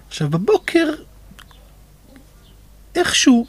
[0.09, 0.91] עכשיו בבוקר,
[2.95, 3.47] איכשהו,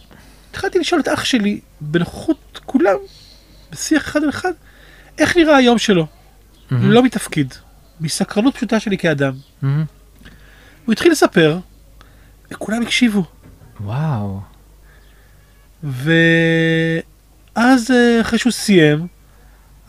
[0.52, 2.96] התחלתי לשאול את אח שלי, בנוכחות כולם,
[3.72, 4.52] בשיח אחד על אחד,
[5.18, 6.08] איך נראה היום שלו,
[6.72, 6.92] מהמם.
[6.92, 7.54] לא מתפקיד,
[8.02, 9.34] מסקרנות פשוטה שלי כאדם.
[9.62, 9.86] מהמם.
[10.86, 11.60] הוא התחיל לספר,
[12.52, 13.24] וכולם הקשיבו.
[13.80, 14.42] וואו.
[15.84, 16.12] ואז
[17.92, 19.08] אה, אחרי שהוא סיים,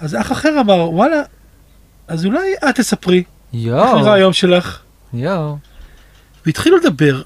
[0.01, 1.23] אז אח אחר אמר, וואלה,
[2.09, 3.25] אז אולי את תספרי, איך
[3.55, 3.63] נראה
[4.01, 4.13] יואו.
[4.13, 4.79] היום שלך?
[5.15, 5.59] יואו.
[6.47, 7.23] והתחילו לדבר,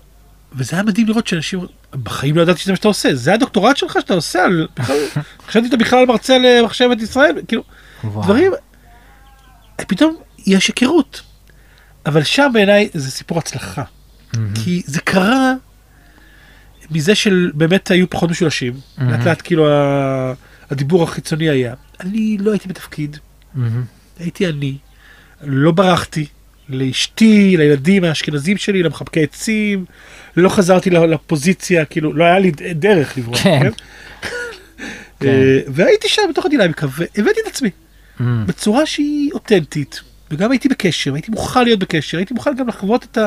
[0.52, 1.60] וזה היה מדהים לראות שאנשים,
[2.02, 4.68] בחיים לא ידעתי שזה מה שאתה עושה, זה הדוקטורט שלך שאתה עושה על,
[5.48, 7.62] חשבתי שאתה בכלל מרצה למחשבת ישראל, כאילו,
[8.04, 8.24] וואו.
[8.24, 8.52] דברים,
[9.76, 10.16] פתאום
[10.46, 11.20] יש היכרות.
[12.06, 13.82] אבל שם בעיניי זה סיפור הצלחה.
[14.34, 14.54] מהמם.
[14.54, 15.52] כי זה קרה
[16.90, 18.72] מזה של באמת היו פחות משולשים.
[18.98, 20.32] לאט לאט כאילו ה-
[20.74, 21.74] הדיבור החיצוני היה.
[22.00, 23.16] אני לא הייתי בתפקיד,
[23.54, 23.84] מהמם.
[24.18, 24.76] הייתי אני,
[25.42, 26.26] לא ברחתי
[26.68, 29.84] לאשתי, לילדים האשכנזים שלי, למחבקי עצים,
[30.36, 33.60] לא חזרתי לפוזיציה, כאילו לא היה לי דרך לברוח, כן.
[33.62, 33.70] כן?
[35.20, 35.28] כן.
[35.28, 37.70] אה, והייתי שם בתוך הדינמיקה והבאתי את עצמי
[38.20, 38.46] מהמם.
[38.46, 40.00] בצורה שהיא אותנטית,
[40.30, 43.26] וגם הייתי בקשר, הייתי מוכן להיות בקשר, הייתי מוכן גם לחוות את, ה,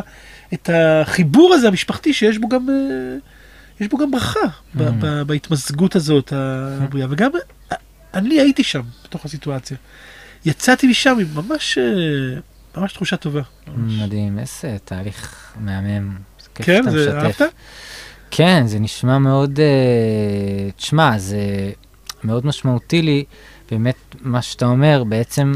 [0.54, 2.76] את החיבור הזה המשפחתי שיש בו גם, אה,
[3.80, 4.78] יש בו גם ברכה Mm.
[4.80, 7.32] ב, בהתמזגות הזאת הבריאה, וגם
[7.72, 7.78] אה,
[8.14, 9.78] אני הייתי שם בתוך הסיטואציה.
[10.46, 12.40] יצאתי משם עם ממש, אה,
[12.82, 13.42] ממש תחושה טובה.
[13.68, 13.94] ממש.
[14.02, 16.18] מדהים, איזה תהליך מהמם.
[16.56, 17.20] כן, זה.
[17.20, 17.42] אהבת?
[18.32, 21.72] כן, זה נשמע מאוד, אה, תשמע, זה
[22.24, 23.24] מאוד משמעותי לי,
[23.72, 25.54] באמת, מה שאתה אומר, בעצם,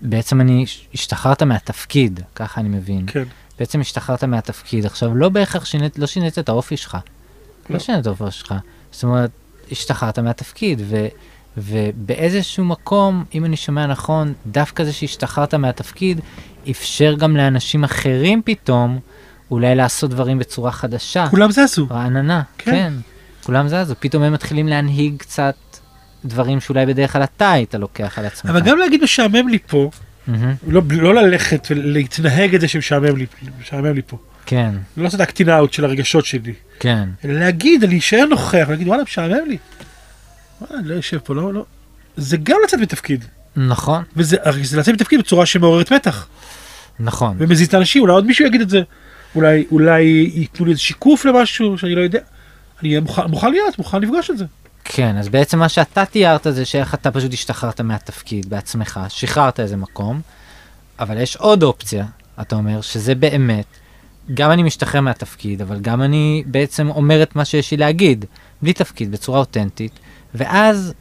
[0.00, 3.04] בעצם אני, השתחררת מהתפקיד, ככה אני מבין.
[3.06, 3.24] כן.
[3.58, 4.86] בעצם השתחררת מהתפקיד.
[4.86, 6.94] עכשיו, לא בהכרח שינית, לא שינית את האופי שלך.
[6.94, 7.78] לא, לא.
[7.78, 8.54] שינית את האופי שלך.
[8.90, 9.30] זאת אומרת,
[9.72, 11.06] השתחררת מהתפקיד, ו,
[11.56, 16.20] ובאיזשהו מקום, אם אני שומע נכון, דווקא זה שהשתחררת מהתפקיד,
[16.70, 18.98] אפשר גם לאנשים אחרים פתאום,
[19.50, 21.28] אולי לעשות דברים בצורה חדשה.
[21.30, 21.86] כולם זזו.
[21.90, 22.70] רעננה, כן.
[22.70, 22.92] כן.
[23.44, 25.54] כולם זזו, פתאום הם מתחילים להנהיג קצת
[26.24, 28.50] דברים שאולי בדרך כלל אתה היית לוקח על עצמך.
[28.50, 29.90] אבל גם להגיד משעמם לי פה,
[30.68, 33.26] לא, לא ללכת ולהתנהג את זה שמשעמם לי,
[33.60, 34.18] משעמם לי פה.
[34.46, 36.54] כן, לא לעשות אקטין אאוט של הרגשות שלי.
[36.80, 37.08] כן.
[37.24, 39.58] אלא להגיד, אני אשאר נוכח, להגיד וואלה משעמם לי.
[40.60, 41.64] וואלה, אני לא יושב פה, לא, לא.
[42.16, 43.24] זה גם לצאת מתפקיד.
[43.56, 44.36] נכון, וזה
[44.76, 46.28] לצאת מתפקיד בצורה שמעוררת מתח.
[47.00, 47.36] נכון.
[47.38, 48.82] ומזיז את האנשים, אולי עוד מישהו יגיד את זה.
[49.34, 50.02] אולי, אולי
[50.34, 52.20] ייתנו לי איזה שיקוף למשהו שאני לא יודע.
[52.82, 54.44] אני מוכן, מוכן להיות, מוכן לפגוש את זה.
[54.90, 59.76] כן, אז בעצם מה שאתה תיארת זה שאיך אתה פשוט השתחררת מהתפקיד בעצמך, שחררת איזה
[59.76, 60.20] מקום,
[60.98, 62.06] אבל יש עוד אופציה,
[62.40, 63.64] אתה אומר, שזה באמת,
[64.34, 68.24] גם אני משתחרר מהתפקיד, אבל גם אני בעצם אומר את מה שיש לי להגיד,
[68.62, 69.92] בלי תפקיד, בצורה אותנטית,
[70.34, 70.92] ואז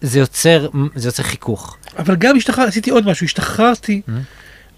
[0.00, 1.76] זה יוצר, זה יוצר חיכוך.
[1.98, 4.10] אבל גם השתחררתי, עשיתי עוד משהו, השתחררתי Mm.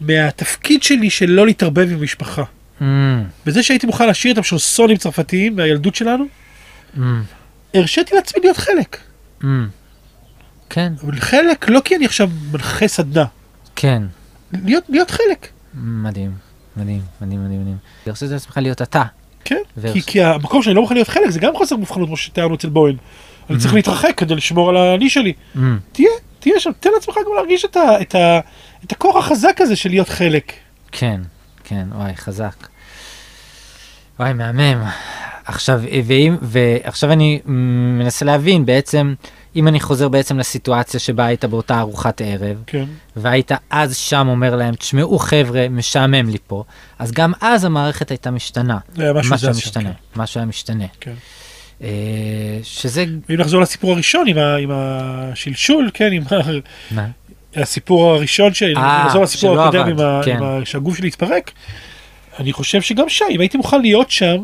[0.00, 2.42] מהתפקיד שלי של לא להתערבב עם המשפחה.
[2.80, 2.84] Mm,
[3.46, 6.24] בזה שהייתי מוכן להשאיר אותם שוסונים צרפתיים מהילדות שלנו,
[6.96, 7.00] mm,
[7.74, 8.98] הרשיתי לעצמי להיות חלק.
[9.42, 9.46] mm.
[10.70, 13.24] כן, אבל חלק לא כי אני עכשיו מנחה סדנה,
[13.76, 14.02] כן.
[14.52, 15.48] להיות, להיות חלק.
[15.74, 16.30] מדהים,
[16.76, 17.76] מדהים, מדהים, מדהים, מדהים.
[18.04, 19.02] תרשה את עצמך להיות אתה.
[19.44, 22.16] כן, והרש- כי, כי המקום שאני לא מוכן להיות חלק זה גם חוסר מובחנות כמו
[22.16, 22.96] שתיארנו אצל בוהן.
[23.50, 25.32] אני צריך להתרחק כדי לשמור על האני שלי.
[25.54, 25.58] Mm,
[25.92, 26.08] תהיה,
[26.40, 28.40] תהיה שם, תן לעצמך גם להרגיש את, ה, את, ה,
[28.84, 30.52] את הכוח החזק הזה של להיות חלק.
[30.92, 31.20] כן,
[31.64, 32.66] כן, וואי, חזק.
[34.20, 34.84] וואי, מהמם.
[35.44, 37.40] עכשיו, ואם, ועכשיו אני
[37.98, 39.14] מנסה להבין, בעצם,
[39.56, 42.84] אם אני חוזר בעצם לסיטואציה שבה היית באותה ארוחת ערב, כן.
[43.16, 46.64] והיית אז שם אומר להם, תשמעו חבר'ה, משעמם לי פה,
[46.98, 48.78] אז גם אז המערכת הייתה משתנה.
[48.98, 50.20] היה משהו משהו היה משתנה, כן.
[50.20, 50.86] משהו היה משתנה.
[51.00, 51.14] כן.
[51.82, 51.88] אה,
[52.62, 56.36] שזה, אם נחזור לסיפור הראשון עם, ה, עם השלשול, כן, עם ה,
[56.90, 57.06] מה?
[57.56, 58.62] הסיפור הראשון, ש...
[58.62, 60.36] אה, נחזור לסיפור הקודם עם, ה, כן.
[60.36, 61.50] עם ה, שהגוף שלי התפרק,
[62.38, 64.36] אני חושב שגם שם, אם הייתי מוכן להיות שם,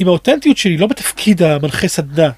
[0.00, 2.30] עם האותנטיות שלי, לא בתפקיד המנחה סדנה,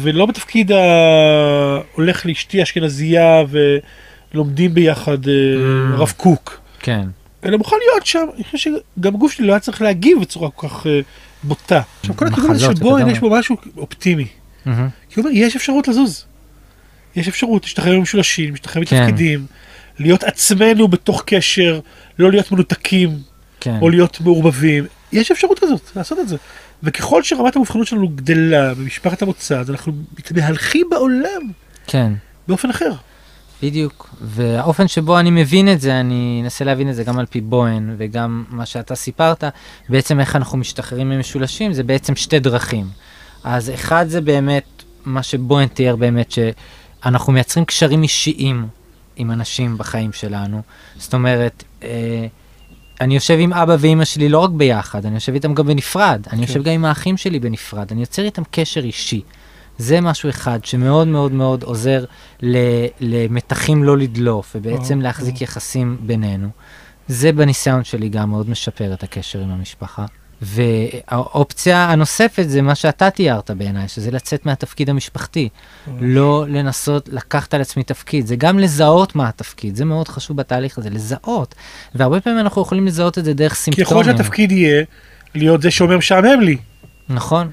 [0.00, 3.42] ולא בתפקיד ההולך לאשתי אשכנזייה
[4.32, 5.94] ולומדים ביחד אה, Mm.
[5.94, 7.06] הרב קוק, כן,
[7.44, 10.68] אלא מוכן להיות שם, אני חושב שגם הגוף שלי לא היה צריך להגיב בצורה כל
[10.68, 11.00] כך אה,
[11.42, 11.80] בוטה.
[12.00, 13.12] עכשיו כל הכיוון הזה של בוהן וכדומה.
[13.12, 14.26] יש בו משהו אופטימי.
[14.66, 14.88] מהמם.
[15.08, 16.24] כי הוא אומר, יש אפשרות לזוז.
[17.16, 19.02] יש אפשרות להשתחרר ממשולשים, להשתחרר כן.
[19.02, 19.46] מתפקידים,
[19.98, 21.80] להיות עצמנו בתוך קשר,
[22.18, 23.10] לא להיות מנותקים,
[23.66, 24.86] כן, או להיות מעורבבים.
[25.12, 26.36] יש אפשרות כזאת, לעשות את זה.
[26.82, 31.42] וככל שרמת המובחנות שלנו גדלה במשפחת המוצא, אז אנחנו מתמהלכים בעולם
[31.86, 32.12] כן.
[32.48, 32.92] באופן אחר.
[33.62, 37.40] בדיוק, והאופן שבו אני מבין את זה, אני אנסה להבין את זה גם על פי
[37.40, 39.44] בוהן וגם מה שאתה סיפרת,
[39.88, 42.86] בעצם איך אנחנו משתחררים ממשולשים, זה בעצם שתי דרכים.
[43.44, 48.66] אז אחד זה באמת מה שבוהן תיאר באמת, שאנחנו מייצרים קשרים אישיים
[49.16, 50.62] עם אנשים בחיים שלנו.
[50.96, 52.26] זאת אומרת, אה,
[53.00, 56.42] אני יושב עם אבא ואימא שלי לא רק ביחד, אני יושב איתם גם בנפרד, אני
[56.42, 59.22] יושב גם עם האחים שלי בנפרד, אני יוצר איתם קשר אישי.
[59.78, 62.04] זה משהו אחד שמאוד מאוד מאוד עוזר
[63.00, 65.44] למתחים לא לדלוף, ובעצם וואו, להחזיק וואו.
[65.44, 66.48] יחסים בינינו.
[67.08, 70.06] זה בניסיון שלי גם מאוד משפר את הקשר עם המשפחה.
[70.42, 75.48] והאופציה הנוספת זה מה שאתה תיארת בעיניי, שזה לצאת מהתפקיד המשפחתי.
[76.00, 80.78] לא לנסות לקחת על עצמי תפקיד, זה גם לזהות מה התפקיד, זה מאוד חשוב בתהליך
[80.78, 81.54] הזה, לזהות.
[81.94, 84.00] והרבה פעמים אנחנו יכולים לזהות את זה דרך כי סימפטומים.
[84.00, 84.84] יכול שהתפקיד יהיה
[85.34, 86.56] להיות זה שאומר משעמם לי.
[87.08, 87.50] נכון.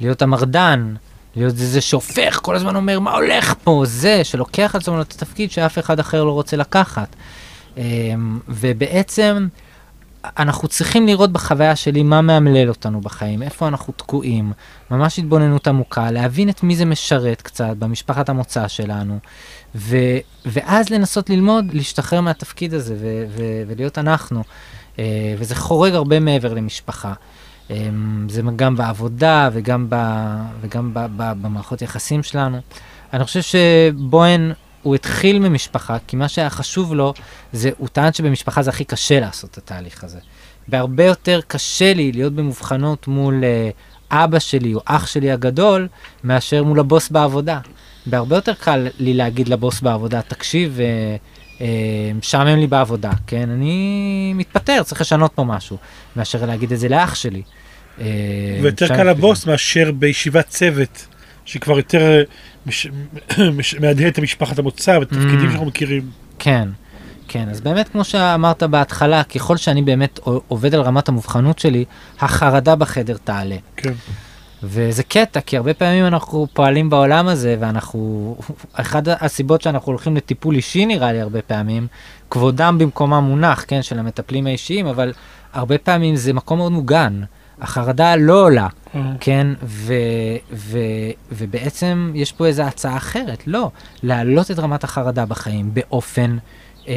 [0.00, 0.94] להיות המרדן,
[1.36, 5.12] להיות זה, זה שהופך, כל הזמן אומר מה הולך פה, זה שלוקח על עצמו את
[5.12, 7.16] התפקיד שאף אחד אחר לא רוצה לקחת.
[7.76, 9.46] אמ, ובעצם
[10.24, 14.52] אנחנו צריכים לראות בחוויה שלי מה מאמלל אותנו בחיים, איפה אנחנו תקועים,
[14.90, 19.18] ממש התבוננות עמוקה, להבין את מי זה משרת קצת במשפחת המוצא שלנו,
[19.74, 19.96] ו,
[20.46, 24.42] ואז לנסות ללמוד להשתחרר מהתפקיד הזה ו, ו, ולהיות אנחנו.
[24.98, 27.12] אה, וזה חורג הרבה מעבר למשפחה.
[27.70, 29.96] אמ, זה גם בעבודה וגם, ב,
[30.60, 32.58] וגם ב, ב, במערכות יחסים שלנו.
[33.12, 34.52] אני חושב שבוהן,
[34.82, 37.14] הוא התחיל ממשפחה, כי מה שהיה חשוב לו,
[37.52, 40.18] זה, הוא טען שבמשפחה זה הכי קשה לעשות את התהליך הזה.
[40.68, 43.70] והרבה יותר קשה לי להיות במובחנות מול אה,
[44.10, 45.88] אבא שלי או אח שלי הגדול,
[46.24, 47.58] מאשר מול הבוס בעבודה.
[48.06, 51.16] והרבה יותר קל לי להגיד לבוס בעבודה, תקשיב, אה,
[51.60, 53.50] אה, משעמם לי בעבודה, כן?
[53.50, 55.76] אני מתפטר, צריך לשנות פה משהו,
[56.16, 57.42] מאשר להגיד את זה לאח שלי.
[58.00, 58.06] אה,
[58.62, 59.10] ויותר משעמם קל.
[59.10, 61.06] לבוס מאשר בישיבת צוות,
[61.44, 62.22] שכבר יותר אה,
[63.50, 65.48] מש- מהדהד את משפחת המוצא ואת התפקידים Mm.
[65.48, 66.10] שאנחנו מכירים.
[66.38, 66.68] כן,
[67.28, 71.84] כן, אז באמת כמו שאמרת בהתחלה, ככל שאני באמת עובד על רמת המובחנות שלי,
[72.20, 73.56] החרדה בחדר תעלה.
[73.76, 73.92] כן.
[74.62, 78.36] וזה קטע, כי הרבה פעמים אנחנו פועלים בעולם הזה, ואנחנו,
[78.72, 81.86] אחת הסיבות שאנחנו הולכים לטיפול אישי נראה לי הרבה פעמים,
[82.30, 85.12] כבודם במקומם מונח, כן, של המטפלים האישיים, אבל
[85.52, 87.22] הרבה פעמים זה מקום מאוד מוגן.
[87.62, 89.94] החרדה לא עולה, אה, כן, ו,
[90.52, 90.78] ו,
[91.32, 93.70] ובעצם יש פה איזו הצעה אחרת, לא,
[94.02, 96.36] להעלות את רמת החרדה בחיים באופן,
[96.88, 96.94] אה,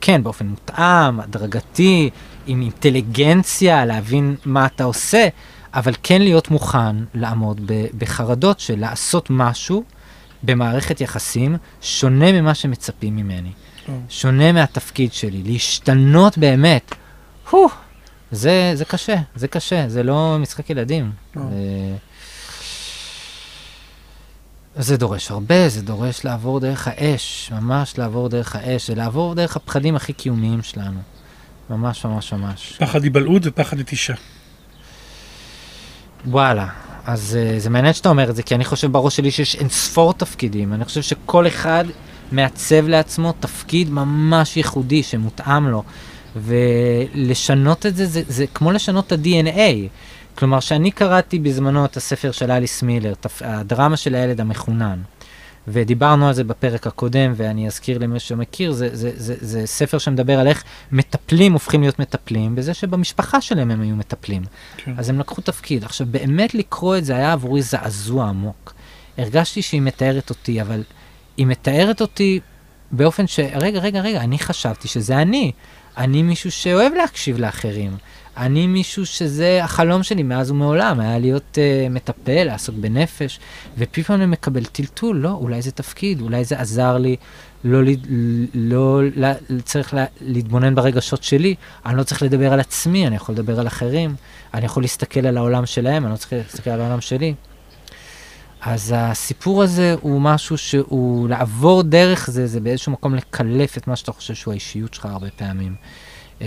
[0.00, 2.10] כן, באופן מותאם, הדרגתי,
[2.46, 5.28] עם אינטליגנציה, להבין מה אתה עושה,
[5.74, 9.84] אבל כן להיות מוכן לעמוד ב, בחרדות של לעשות משהו
[10.42, 13.52] במערכת יחסים שונה ממה שמצפים ממני,
[13.88, 13.94] אה.
[14.08, 16.94] שונה מהתפקיד שלי, להשתנות באמת.
[17.50, 17.68] הו,
[18.32, 21.12] זה, זה קשה, זה קשה, זה לא משחק ילדים.
[21.36, 21.42] אה.
[21.50, 21.96] זה...
[24.76, 29.56] זה דורש הרבה, זה דורש לעבור דרך האש, ממש לעבור דרך האש, זה לעבור דרך
[29.56, 31.00] הפחדים הכי קיומיים שלנו.
[31.70, 32.76] ממש ממש ממש.
[32.78, 34.14] פחד היבלעות ופחד נטישה.
[36.26, 36.68] וואלה,
[37.06, 39.68] אז uh, זה מעניין שאתה אומר את זה, כי אני חושב בראש שלי שיש אין
[39.68, 40.72] ספור תפקידים.
[40.72, 41.84] אני חושב שכל אחד
[42.32, 45.82] מעצב לעצמו תפקיד ממש ייחודי שמותאם לו.
[46.36, 49.88] ולשנות את זה, זה, זה כמו לשנות את ה-DNA.
[50.34, 54.98] כלומר, שאני קראתי בזמנו את הספר של אליס מילר, הדרמה של הילד המחונן,
[55.68, 60.38] ודיברנו על זה בפרק הקודם, ואני אזכיר למי שמכיר, זה, זה, זה, זה ספר שמדבר
[60.40, 64.42] על איך מטפלים הופכים להיות מטפלים, בזה שבמשפחה שלהם הם היו מטפלים.
[64.76, 64.94] כן.
[64.98, 65.84] אז הם לקחו תפקיד.
[65.84, 68.74] עכשיו, באמת לקרוא את זה היה עבורי זעזוע עמוק.
[69.18, 70.82] הרגשתי שהיא מתארת אותי, אבל
[71.36, 72.40] היא מתארת אותי
[72.90, 73.40] באופן ש...
[73.40, 75.52] רגע, רגע, רגע, אני חשבתי שזה אני.
[75.96, 77.96] אני מישהו שאוהב להקשיב לאחרים.
[78.36, 83.40] אני מישהו שזה החלום שלי מאז ומעולם, היה להיות uh, מטפל, לעסוק בנפש,
[83.78, 87.16] ופתאום אני מקבל טלטול, לא, אולי זה תפקיד, אולי זה עזר לי
[87.64, 87.80] לא,
[88.54, 89.28] לא, לא
[89.64, 91.54] צריך לה, להתבונן ברגשות שלי,
[91.86, 94.14] אני לא צריך לדבר על עצמי, אני יכול לדבר על אחרים,
[94.54, 97.34] אני יכול להסתכל על העולם שלהם, אני לא צריך להסתכל על העולם שלי.
[98.62, 103.96] אז הסיפור הזה הוא משהו שהוא, לעבור דרך זה, זה באיזשהו מקום לקלף את מה
[103.96, 105.74] שאתה חושב שהוא האישיות שלך הרבה פעמים.
[106.40, 106.46] אמ,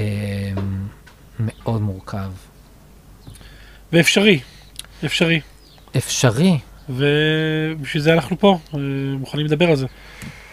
[1.39, 2.31] מאוד מורכב.
[3.93, 4.39] ואפשרי,
[5.05, 5.39] אפשרי.
[5.97, 6.59] אפשרי.
[6.89, 8.79] ובשביל זה אנחנו פה, אה,
[9.19, 9.85] מוכנים לדבר על זה.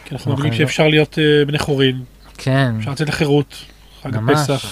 [0.05, 2.03] כי אנחנו מבינים שאפשר להיות אה, בני חורין.
[2.39, 2.75] כן.
[2.79, 3.65] אפשר לצאת לחירות,
[4.03, 4.65] חג הפסח.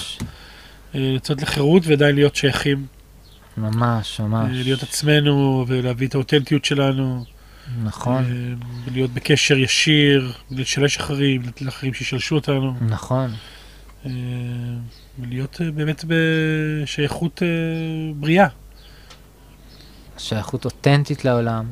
[0.94, 2.86] אה, לצאת לחירות ועדיין להיות שייכים.
[3.56, 4.50] ממש, ממש.
[4.52, 7.24] להיות עצמנו ולהביא את האותנטיות שלנו.
[7.84, 8.24] נכון.
[8.84, 12.74] ולהיות בקשר ישיר, לשלש אחרים, לתת לאחרים שישלשו אותנו.
[12.80, 13.30] נכון.
[15.18, 17.48] ולהיות אה, באמת בשייכות אה,
[18.14, 18.46] בריאה.
[20.18, 21.70] שייכות אותנטית לעולם.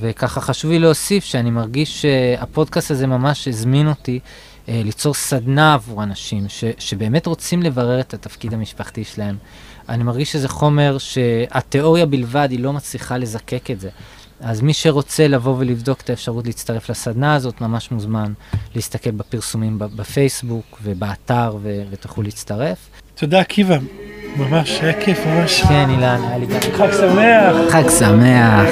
[0.00, 4.20] וככה חשוב לי להוסיף שאני מרגיש שהפודקאסט הזה ממש הזמין אותי
[4.68, 9.36] אה, ליצור סדנה עבור אנשים ש, שבאמת רוצים לברר את התפקיד המשפחתי שלהם.
[9.88, 13.88] אני מרגיש שזה חומר שהתיאוריה בלבד היא לא מצליחה לזקק את זה.
[14.40, 18.32] אז מי שרוצה לבוא ולבדוק את האפשרות להצטרף לסדנה הזאת, ממש מוזמן
[18.74, 22.78] להסתכל בפרסומים בפייסבוק ובאתר ו- ותוכלו להצטרף.
[23.14, 23.78] תודה עקיבא,
[24.36, 25.62] ממש היה כיף ממש.
[25.62, 26.60] כן אילן, היה לי גם.
[26.60, 27.56] חג שמח.
[27.70, 28.68] חג שמח.